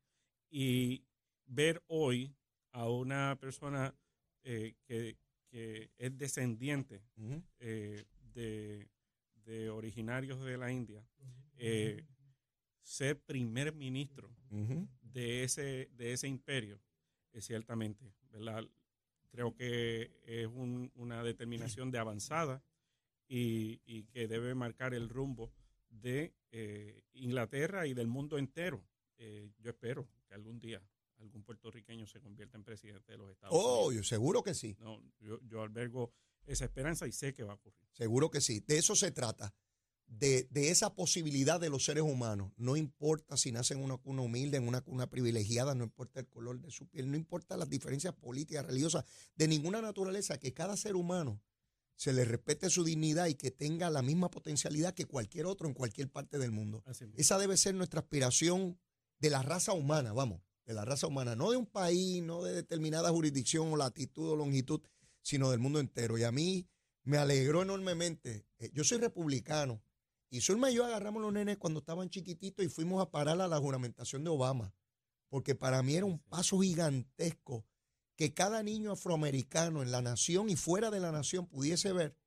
Y 0.49 1.05
ver 1.45 1.81
hoy 1.87 2.35
a 2.71 2.89
una 2.89 3.37
persona 3.39 3.95
eh, 4.45 4.75
que, 4.85 5.17
que 5.49 5.89
es 5.97 6.17
descendiente 6.17 7.01
eh, 7.59 8.05
de, 8.33 8.87
de 9.43 9.69
originarios 9.69 10.43
de 10.43 10.57
la 10.57 10.71
India, 10.71 11.05
eh, 11.57 12.05
ser 12.81 13.19
primer 13.19 13.73
ministro 13.73 14.29
de 15.01 15.43
ese, 15.43 15.89
de 15.97 16.13
ese 16.13 16.27
imperio, 16.27 16.79
es 17.33 17.45
ciertamente, 17.45 18.13
¿verdad? 18.31 18.63
Creo 19.31 19.53
que 19.55 20.11
es 20.25 20.47
un- 20.47 20.91
una 20.95 21.21
determinación 21.23 21.91
de 21.91 21.97
avanzada 21.99 22.63
y, 23.27 23.81
y 23.85 24.03
que 24.05 24.27
debe 24.27 24.53
marcar 24.55 24.93
el 24.93 25.09
rumbo 25.09 25.51
de 25.89 26.33
eh, 26.51 27.01
Inglaterra 27.13 27.87
y 27.87 27.93
del 27.93 28.07
mundo 28.07 28.37
entero. 28.37 28.81
Eh, 29.17 29.49
yo 29.59 29.71
espero 29.71 30.07
que 30.27 30.33
algún 30.35 30.59
día 30.59 30.81
algún 31.19 31.43
puertorriqueño 31.43 32.05
se 32.07 32.19
convierta 32.21 32.57
en 32.57 32.63
presidente 32.63 33.11
de 33.11 33.17
los 33.17 33.31
Estados 33.31 33.55
Oh, 33.57 33.87
Unidos. 33.87 33.95
yo 34.05 34.09
seguro 34.09 34.43
que 34.43 34.53
sí. 34.53 34.75
No, 34.79 35.01
yo, 35.19 35.39
yo 35.47 35.61
albergo 35.61 36.13
esa 36.45 36.65
esperanza 36.65 37.07
y 37.07 37.11
sé 37.11 37.33
que 37.33 37.43
va 37.43 37.53
a 37.53 37.55
ocurrir. 37.55 37.79
Seguro 37.93 38.29
que 38.29 38.41
sí. 38.41 38.59
De 38.67 38.77
eso 38.77 38.95
se 38.95 39.11
trata. 39.11 39.53
De, 40.07 40.43
de 40.51 40.69
esa 40.69 40.93
posibilidad 40.93 41.59
de 41.59 41.69
los 41.69 41.83
seres 41.85 42.03
humanos. 42.03 42.51
No 42.57 42.77
importa 42.77 43.37
si 43.37 43.51
nacen 43.51 43.79
en 43.79 43.85
una 43.85 43.97
cuna 43.97 44.21
humilde, 44.21 44.57
en 44.57 44.67
una 44.67 44.81
cuna 44.81 45.09
privilegiada, 45.09 45.73
no 45.73 45.83
importa 45.83 46.19
el 46.19 46.27
color 46.27 46.59
de 46.61 46.69
su 46.69 46.87
piel, 46.87 47.09
no 47.09 47.17
importa 47.17 47.57
las 47.57 47.69
diferencias 47.71 48.13
políticas, 48.13 48.67
religiosas, 48.67 49.03
de 49.35 49.47
ninguna 49.47 49.81
naturaleza, 49.81 50.37
que 50.39 50.53
cada 50.53 50.77
ser 50.77 50.95
humano 50.95 51.41
se 51.95 52.13
le 52.13 52.23
respete 52.23 52.69
su 52.69 52.83
dignidad 52.83 53.25
y 53.27 53.33
que 53.33 53.49
tenga 53.49 53.89
la 53.89 54.03
misma 54.03 54.29
potencialidad 54.29 54.93
que 54.93 55.05
cualquier 55.05 55.47
otro 55.47 55.67
en 55.67 55.73
cualquier 55.73 56.11
parte 56.11 56.37
del 56.37 56.51
mundo. 56.51 56.83
Esa 57.15 57.39
debe 57.39 57.57
ser 57.57 57.73
nuestra 57.73 58.01
aspiración 58.01 58.77
de 59.17 59.29
la 59.31 59.41
raza 59.41 59.73
humana, 59.73 60.13
vamos, 60.13 60.41
de 60.65 60.73
la 60.73 60.85
raza 60.85 61.07
humana, 61.07 61.35
no 61.35 61.51
de 61.51 61.57
un 61.57 61.65
país, 61.65 62.23
no 62.23 62.43
de 62.43 62.53
determinada 62.53 63.11
jurisdicción 63.11 63.71
o 63.71 63.77
latitud 63.77 64.29
o 64.29 64.35
longitud, 64.35 64.81
sino 65.21 65.51
del 65.51 65.59
mundo 65.59 65.79
entero. 65.79 66.17
Y 66.17 66.23
a 66.23 66.31
mí 66.31 66.67
me 67.03 67.17
alegró 67.17 67.61
enormemente. 67.61 68.47
Eh, 68.59 68.71
Yo 68.73 68.83
soy 68.83 68.97
republicano 68.97 69.81
y 70.29 70.41
Zulma 70.41 70.71
y 70.71 70.75
yo 70.75 70.85
agarramos 70.85 71.21
los 71.21 71.31
nenes 71.31 71.57
cuando 71.57 71.79
estaban 71.79 72.09
chiquititos 72.09 72.65
y 72.65 72.69
fuimos 72.69 73.01
a 73.01 73.11
parar 73.11 73.39
a 73.39 73.47
la 73.47 73.59
juramentación 73.59 74.23
de 74.23 74.31
Obama, 74.31 74.73
porque 75.29 75.55
para 75.55 75.81
mí 75.83 75.95
era 75.95 76.05
un 76.05 76.19
paso 76.19 76.59
gigantesco 76.59 77.65
que 78.15 78.33
cada 78.33 78.63
niño 78.63 78.91
afroamericano 78.91 79.83
en 79.83 79.91
la 79.91 80.01
nación 80.01 80.49
y 80.49 80.55
fuera 80.55 80.89
de 80.89 80.99
la 80.99 81.11
nación 81.11 81.47
pudiese 81.47 81.93
ver 81.93 82.17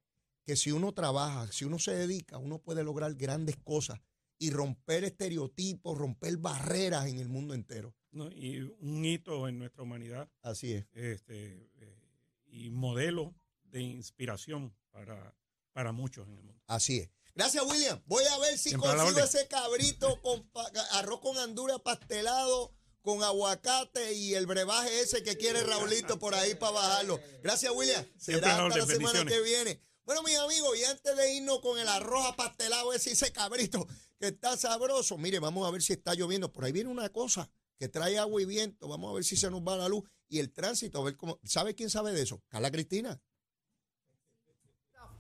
que 0.44 0.57
si 0.57 0.70
uno 0.72 0.94
trabaja, 0.94 1.51
si 1.53 1.64
uno 1.64 1.79
se 1.79 1.94
dedica, 1.94 2.38
uno 2.38 2.59
puede 2.59 2.85
lograr 2.85 3.14
grandes 3.14 3.57
cosas 3.57 4.01
y 4.38 4.51
romper 4.51 5.05
estereotipos, 5.05 5.98
romper 5.98 6.37
barreras 6.38 7.07
en 7.07 7.18
el 7.18 7.29
mundo 7.29 7.55
entero. 7.55 7.94
¿No? 8.11 8.31
Y 8.31 8.61
un 8.81 9.05
hito 9.05 9.49
en 9.49 9.59
nuestra 9.59 9.83
humanidad 9.83 10.29
Así 10.42 10.73
es. 10.73 10.87
este, 10.94 11.71
eh, 11.77 11.99
y 12.47 12.71
modelo 12.71 13.35
de 13.64 13.83
inspiración 13.83 14.75
para, 14.90 15.35
para 15.73 15.92
muchos 15.92 16.27
en 16.27 16.35
el 16.35 16.42
mundo. 16.42 16.62
Así 16.66 16.99
es. 16.99 17.11
Gracias, 17.35 17.64
William. 17.64 18.03
Voy 18.07 18.25
a 18.25 18.38
ver 18.38 18.59
si 18.59 18.71
Siempre 18.71 18.90
consigo 18.90 19.21
ese 19.21 19.47
cabrito 19.47 20.21
con 20.23 20.51
arroz 20.92 21.21
con 21.21 21.38
andura 21.38 21.79
pastelado, 21.79 22.75
con 23.01 23.23
aguacate 23.23 24.12
y 24.14 24.35
el 24.35 24.47
brebaje 24.47 25.01
ese 25.01 25.23
que 25.23 25.37
quiere 25.37 25.62
Raulito 25.62 26.18
por 26.18 26.35
ahí 26.35 26.57
para 26.57 26.73
bajarlo. 26.73 27.21
Gracias, 27.42 27.73
William. 27.73 28.05
Será 28.16 28.66
hasta 28.66 28.79
la 28.79 28.87
semana 28.87 29.25
que 29.25 29.40
viene. 29.42 29.81
Bueno, 30.05 30.23
mis 30.23 30.37
amigos, 30.37 30.77
y 30.79 30.85
antes 30.85 31.16
de 31.16 31.35
irnos 31.35 31.61
con 31.61 31.79
el 31.79 31.87
arroz 31.87 32.27
apastelado 32.27 32.92
ese, 32.92 33.12
ese 33.12 33.31
cabrito 33.31 33.87
que 34.18 34.29
está 34.29 34.57
sabroso, 34.57 35.16
mire, 35.16 35.38
vamos 35.38 35.68
a 35.68 35.71
ver 35.71 35.83
si 35.83 35.92
está 35.92 36.14
lloviendo. 36.14 36.51
Por 36.51 36.64
ahí 36.64 36.73
viene 36.73 36.90
una 36.90 37.11
cosa 37.11 37.49
que 37.79 37.88
trae 37.88 38.19
agua 38.19 38.43
y 38.43 38.45
viento. 38.45 38.88
Vamos 38.88 39.11
a 39.11 39.14
ver 39.14 39.25
si 39.25 39.37
se 39.37 39.51
nos 39.51 39.62
va 39.62 39.77
la 39.77 39.88
luz 39.88 40.05
y 40.29 40.38
el 40.41 40.53
tránsito, 40.53 41.01
a 41.01 41.05
ver 41.05 41.17
cómo. 41.17 41.38
¿Sabe 41.45 41.75
quién 41.75 41.91
sabe 41.91 42.12
de 42.12 42.23
eso? 42.23 42.43
Carla 42.49 42.71
Cristina. 42.71 43.21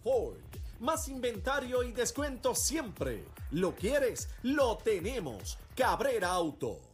Ford. 0.02 0.36
Más 0.80 1.08
inventario 1.08 1.82
y 1.82 1.92
descuento 1.92 2.54
siempre. 2.54 3.24
¿Lo 3.50 3.74
quieres? 3.74 4.28
Lo 4.42 4.78
tenemos. 4.78 5.58
Cabrera 5.74 6.30
Auto. 6.30 6.87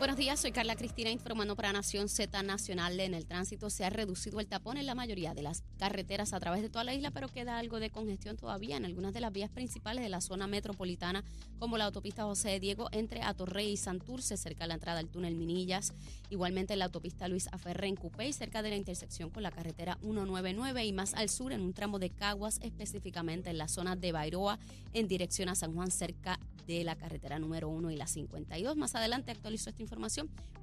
Buenos 0.00 0.16
días, 0.16 0.40
soy 0.40 0.50
Carla 0.50 0.76
Cristina 0.76 1.10
informando 1.10 1.54
para 1.56 1.74
Nación 1.74 2.08
Z 2.08 2.42
Nacional. 2.42 2.98
En 3.00 3.12
el 3.12 3.26
tránsito 3.26 3.68
se 3.68 3.84
ha 3.84 3.90
reducido 3.90 4.40
el 4.40 4.46
tapón 4.46 4.78
en 4.78 4.86
la 4.86 4.94
mayoría 4.94 5.34
de 5.34 5.42
las 5.42 5.62
carreteras 5.78 6.32
a 6.32 6.40
través 6.40 6.62
de 6.62 6.70
toda 6.70 6.84
la 6.84 6.94
isla, 6.94 7.10
pero 7.10 7.28
queda 7.28 7.58
algo 7.58 7.80
de 7.80 7.90
congestión 7.90 8.38
todavía 8.38 8.78
en 8.78 8.86
algunas 8.86 9.12
de 9.12 9.20
las 9.20 9.30
vías 9.30 9.50
principales 9.50 10.02
de 10.02 10.08
la 10.08 10.22
zona 10.22 10.46
metropolitana, 10.46 11.22
como 11.58 11.76
la 11.76 11.84
autopista 11.84 12.24
José 12.24 12.48
de 12.48 12.60
Diego 12.60 12.88
entre 12.92 13.20
Atorrey 13.20 13.72
y 13.72 13.76
Santurce, 13.76 14.38
cerca 14.38 14.64
de 14.64 14.68
la 14.68 14.74
entrada 14.74 15.00
al 15.00 15.10
túnel 15.10 15.34
Minillas. 15.34 15.92
Igualmente 16.30 16.72
en 16.72 16.78
la 16.78 16.86
autopista 16.86 17.28
Luis 17.28 17.50
Aferré 17.52 17.88
en 17.88 17.96
Cupey, 17.96 18.32
cerca 18.32 18.62
de 18.62 18.70
la 18.70 18.76
intersección 18.76 19.28
con 19.28 19.42
la 19.42 19.50
carretera 19.50 19.98
199 20.00 20.82
y 20.82 20.94
más 20.94 21.12
al 21.12 21.28
sur 21.28 21.52
en 21.52 21.60
un 21.60 21.74
tramo 21.74 21.98
de 21.98 22.08
Caguas, 22.08 22.58
específicamente 22.62 23.50
en 23.50 23.58
la 23.58 23.68
zona 23.68 23.96
de 23.96 24.12
Bairoa, 24.12 24.58
en 24.94 25.08
dirección 25.08 25.50
a 25.50 25.54
San 25.54 25.74
Juan, 25.74 25.90
cerca 25.90 26.40
de 26.66 26.84
la 26.84 26.96
carretera 26.96 27.38
número 27.38 27.68
1 27.68 27.90
y 27.90 27.96
la 27.96 28.06
52. 28.06 28.76
Más 28.76 28.94
adelante 28.94 29.30
actualizo 29.30 29.68
esta 29.68 29.82
información. 29.82 29.89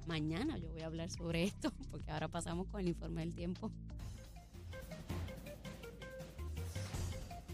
Mañana 0.06 0.56
yo 0.56 0.70
voy 0.70 0.82
a 0.82 0.86
hablar 0.86 1.10
sobre 1.10 1.44
esto, 1.44 1.70
porque 1.90 2.10
ahora 2.10 2.28
pasamos 2.28 2.66
con 2.68 2.80
el 2.80 2.88
informe 2.88 3.20
del 3.20 3.34
tiempo. 3.34 3.70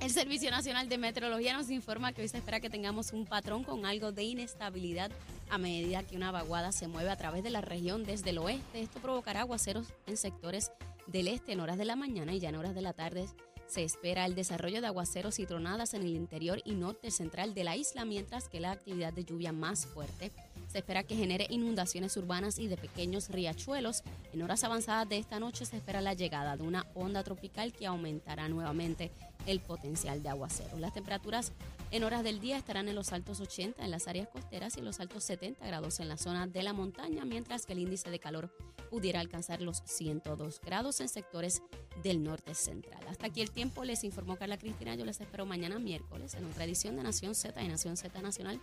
El 0.00 0.10
Servicio 0.10 0.50
Nacional 0.50 0.88
de 0.88 0.98
Meteorología 0.98 1.56
nos 1.56 1.70
informa 1.70 2.12
que 2.12 2.22
hoy 2.22 2.28
se 2.28 2.36
espera 2.36 2.60
que 2.60 2.68
tengamos 2.68 3.12
un 3.12 3.24
patrón 3.24 3.64
con 3.64 3.86
algo 3.86 4.12
de 4.12 4.22
inestabilidad 4.22 5.10
a 5.50 5.56
medida 5.56 6.02
que 6.02 6.16
una 6.16 6.30
vaguada 6.30 6.72
se 6.72 6.88
mueve 6.88 7.10
a 7.10 7.16
través 7.16 7.42
de 7.42 7.50
la 7.50 7.62
región 7.62 8.04
desde 8.04 8.30
el 8.30 8.38
oeste. 8.38 8.82
Esto 8.82 9.00
provocará 9.00 9.40
aguaceros 9.40 9.86
en 10.06 10.16
sectores 10.16 10.72
del 11.06 11.28
este 11.28 11.52
en 11.52 11.60
horas 11.60 11.78
de 11.78 11.86
la 11.86 11.96
mañana 11.96 12.34
y 12.34 12.38
ya 12.40 12.50
en 12.50 12.56
horas 12.56 12.74
de 12.74 12.82
la 12.82 12.92
tarde 12.92 13.26
se 13.66 13.82
espera 13.82 14.26
el 14.26 14.34
desarrollo 14.34 14.80
de 14.80 14.88
aguaceros 14.88 15.38
y 15.38 15.46
tronadas 15.46 15.94
en 15.94 16.02
el 16.02 16.14
interior 16.14 16.60
y 16.64 16.74
norte 16.74 17.10
central 17.10 17.54
de 17.54 17.64
la 17.64 17.76
isla, 17.76 18.04
mientras 18.04 18.48
que 18.48 18.60
la 18.60 18.72
actividad 18.72 19.12
de 19.12 19.24
lluvia 19.24 19.52
más 19.52 19.86
fuerte 19.86 20.30
se 20.74 20.78
espera 20.80 21.04
que 21.04 21.14
genere 21.14 21.46
inundaciones 21.50 22.16
urbanas 22.16 22.58
y 22.58 22.66
de 22.66 22.76
pequeños 22.76 23.28
riachuelos. 23.28 24.02
En 24.32 24.42
horas 24.42 24.64
avanzadas 24.64 25.08
de 25.08 25.18
esta 25.18 25.38
noche 25.38 25.64
se 25.66 25.76
espera 25.76 26.00
la 26.00 26.14
llegada 26.14 26.56
de 26.56 26.64
una 26.64 26.84
onda 26.96 27.22
tropical 27.22 27.72
que 27.72 27.86
aumentará 27.86 28.48
nuevamente 28.48 29.12
el 29.46 29.60
potencial 29.60 30.20
de 30.24 30.30
aguacero. 30.30 30.76
Las 30.78 30.92
temperaturas 30.92 31.52
en 31.92 32.02
horas 32.02 32.24
del 32.24 32.40
día 32.40 32.56
estarán 32.56 32.88
en 32.88 32.96
los 32.96 33.12
altos 33.12 33.38
80 33.38 33.84
en 33.84 33.90
las 33.92 34.08
áreas 34.08 34.26
costeras 34.26 34.76
y 34.76 34.80
en 34.80 34.86
los 34.86 34.98
altos 34.98 35.22
70 35.22 35.64
grados 35.64 36.00
en 36.00 36.08
la 36.08 36.16
zona 36.16 36.48
de 36.48 36.64
la 36.64 36.72
montaña, 36.72 37.24
mientras 37.24 37.66
que 37.66 37.74
el 37.74 37.78
índice 37.78 38.10
de 38.10 38.18
calor 38.18 38.50
pudiera 38.90 39.20
alcanzar 39.20 39.62
los 39.62 39.80
102 39.84 40.60
grados 40.60 41.00
en 41.00 41.08
sectores 41.08 41.62
del 42.02 42.24
norte 42.24 42.52
central. 42.56 43.06
Hasta 43.08 43.26
aquí 43.26 43.42
el 43.42 43.52
tiempo, 43.52 43.84
les 43.84 44.02
informó 44.02 44.34
Carla 44.34 44.58
Cristina. 44.58 44.96
Yo 44.96 45.04
les 45.04 45.20
espero 45.20 45.46
mañana 45.46 45.78
miércoles 45.78 46.34
en 46.34 46.44
otra 46.46 46.64
edición 46.64 46.96
de 46.96 47.04
Nación 47.04 47.36
Z 47.36 47.62
y 47.62 47.68
Nación 47.68 47.96
Z 47.96 48.20
Nacional. 48.20 48.60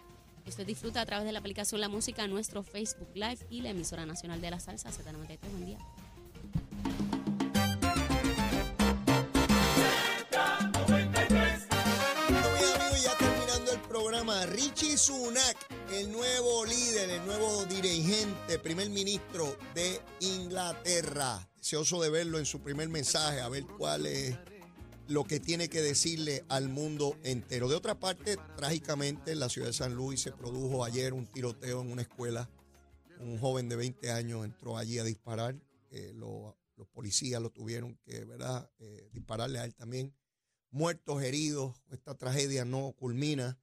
Usted 0.52 0.68
disfruta 0.68 1.00
a 1.00 1.06
través 1.06 1.26
de 1.26 1.32
la 1.32 1.40
aplicación 1.40 1.80
La 1.80 1.88
Música, 1.88 2.28
nuestro 2.28 2.62
Facebook 2.62 3.08
Live 3.14 3.48
y 3.50 3.62
la 3.62 3.70
emisora 3.70 4.06
nacional 4.06 4.42
de 4.42 4.52
la 4.52 4.60
salsa 4.60 4.90
Z93. 4.90 5.40
Buen 5.50 5.66
día. 5.66 5.78
Richie 14.48 14.98
Sunak, 14.98 15.56
el 15.94 16.12
nuevo 16.12 16.66
líder, 16.66 17.10
el 17.12 17.26
nuevo 17.26 17.66
dirigente, 17.66 18.60
primer 18.60 18.90
ministro 18.90 19.58
de 19.74 20.02
Inglaterra. 20.20 21.48
Deseoso 21.56 22.02
de 22.02 22.10
verlo 22.10 22.40
en 22.40 22.46
su 22.46 22.62
primer 22.62 22.90
mensaje, 22.90 23.40
a 23.40 23.48
ver 23.48 23.66
cuál 23.78 24.06
es 24.06 24.38
lo 25.12 25.26
que 25.26 25.40
tiene 25.42 25.68
que 25.70 25.82
decirle 25.82 26.46
al 26.48 26.70
mundo 26.70 27.18
entero. 27.24 27.68
De 27.68 27.76
otra 27.76 28.00
parte, 28.00 28.38
trágicamente 28.56 29.34
en 29.34 29.40
la 29.40 29.50
ciudad 29.50 29.68
de 29.68 29.74
San 29.74 29.94
Luis 29.94 30.22
se 30.22 30.32
produjo 30.32 30.86
ayer 30.86 31.14
un 31.14 31.26
tiroteo 31.28 31.82
en 31.82 31.92
una 31.92 32.04
escuela. 32.04 32.50
Un 33.20 33.38
joven 33.38 33.68
de 33.68 33.76
20 33.76 34.10
años 34.12 34.46
entró 34.46 34.78
allí 34.78 35.00
a 35.00 35.04
disparar. 35.04 35.56
Eh, 35.90 36.14
lo- 36.16 36.58
los 36.78 36.88
policías 36.88 37.42
lo 37.42 37.50
tuvieron 37.52 37.98
que, 38.06 38.24
¿verdad?, 38.24 38.72
Eh, 38.80 39.10
dispararle 39.12 39.60
a 39.60 39.66
él 39.66 39.76
también. 39.76 40.16
Muertos, 40.70 41.22
heridos. 41.22 41.76
Esta 41.92 42.16
tragedia 42.18 42.64
no 42.64 42.94
culmina 42.94 43.60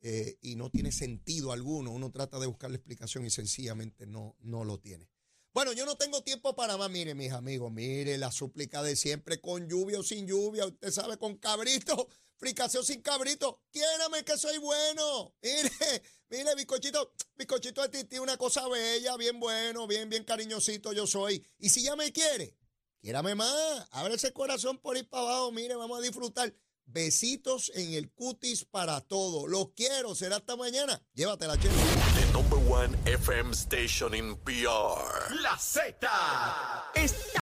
eh, 0.00 0.36
y 0.42 0.56
no 0.56 0.68
tiene 0.68 0.90
sentido 0.92 1.52
alguno. 1.52 1.92
Uno 1.92 2.10
trata 2.10 2.38
de 2.40 2.46
buscar 2.46 2.70
la 2.70 2.76
explicación 2.76 3.24
y 3.24 3.30
sencillamente 3.30 4.06
no, 4.06 4.36
no 4.40 4.64
lo 4.64 4.78
tiene. 4.78 5.08
Bueno, 5.58 5.72
yo 5.72 5.84
no 5.86 5.96
tengo 5.96 6.22
tiempo 6.22 6.54
para 6.54 6.76
más. 6.76 6.88
Mire, 6.88 7.16
mis 7.16 7.32
amigos, 7.32 7.72
mire 7.72 8.16
la 8.16 8.30
súplica 8.30 8.80
de 8.80 8.94
siempre, 8.94 9.40
con 9.40 9.68
lluvia 9.68 9.98
o 9.98 10.04
sin 10.04 10.24
lluvia. 10.24 10.64
Usted 10.64 10.92
sabe, 10.92 11.18
con 11.18 11.36
cabrito, 11.36 12.08
fricación 12.38 12.84
sin 12.84 13.02
cabrito. 13.02 13.60
Quiérame 13.72 14.22
que 14.24 14.38
soy 14.38 14.58
bueno. 14.58 15.34
Mire, 15.42 15.72
mire, 16.30 16.54
bizcochito, 16.54 17.12
bizcochito 17.34 17.82
de 17.82 17.88
Titi, 17.88 18.20
una 18.20 18.36
cosa 18.36 18.68
bella, 18.68 19.16
bien 19.16 19.40
bueno, 19.40 19.88
bien, 19.88 20.08
bien 20.08 20.22
cariñosito 20.22 20.92
yo 20.92 21.08
soy. 21.08 21.44
Y 21.58 21.70
si 21.70 21.82
ya 21.82 21.96
me 21.96 22.12
quiere, 22.12 22.56
quiérame 23.00 23.34
más. 23.34 23.88
Abre 23.90 24.14
ese 24.14 24.32
corazón 24.32 24.78
por 24.78 24.96
ir 24.96 25.08
para 25.08 25.24
abajo. 25.24 25.50
Mire, 25.50 25.74
vamos 25.74 25.98
a 25.98 26.02
disfrutar. 26.02 26.54
Besitos 26.84 27.72
en 27.74 27.94
el 27.94 28.12
cutis 28.12 28.64
para 28.64 29.00
todo. 29.00 29.48
Los 29.48 29.72
quiero. 29.72 30.14
Será 30.14 30.36
hasta 30.36 30.54
mañana. 30.54 31.04
Llévatela, 31.14 31.58
chela. 31.58 32.07
Number 32.38 32.70
one 32.70 32.94
FM 33.04 33.52
station 33.52 34.14
in 34.14 34.36
PR. 34.44 35.34
La 35.42 35.56
Z 35.58 35.80
está 36.94 37.32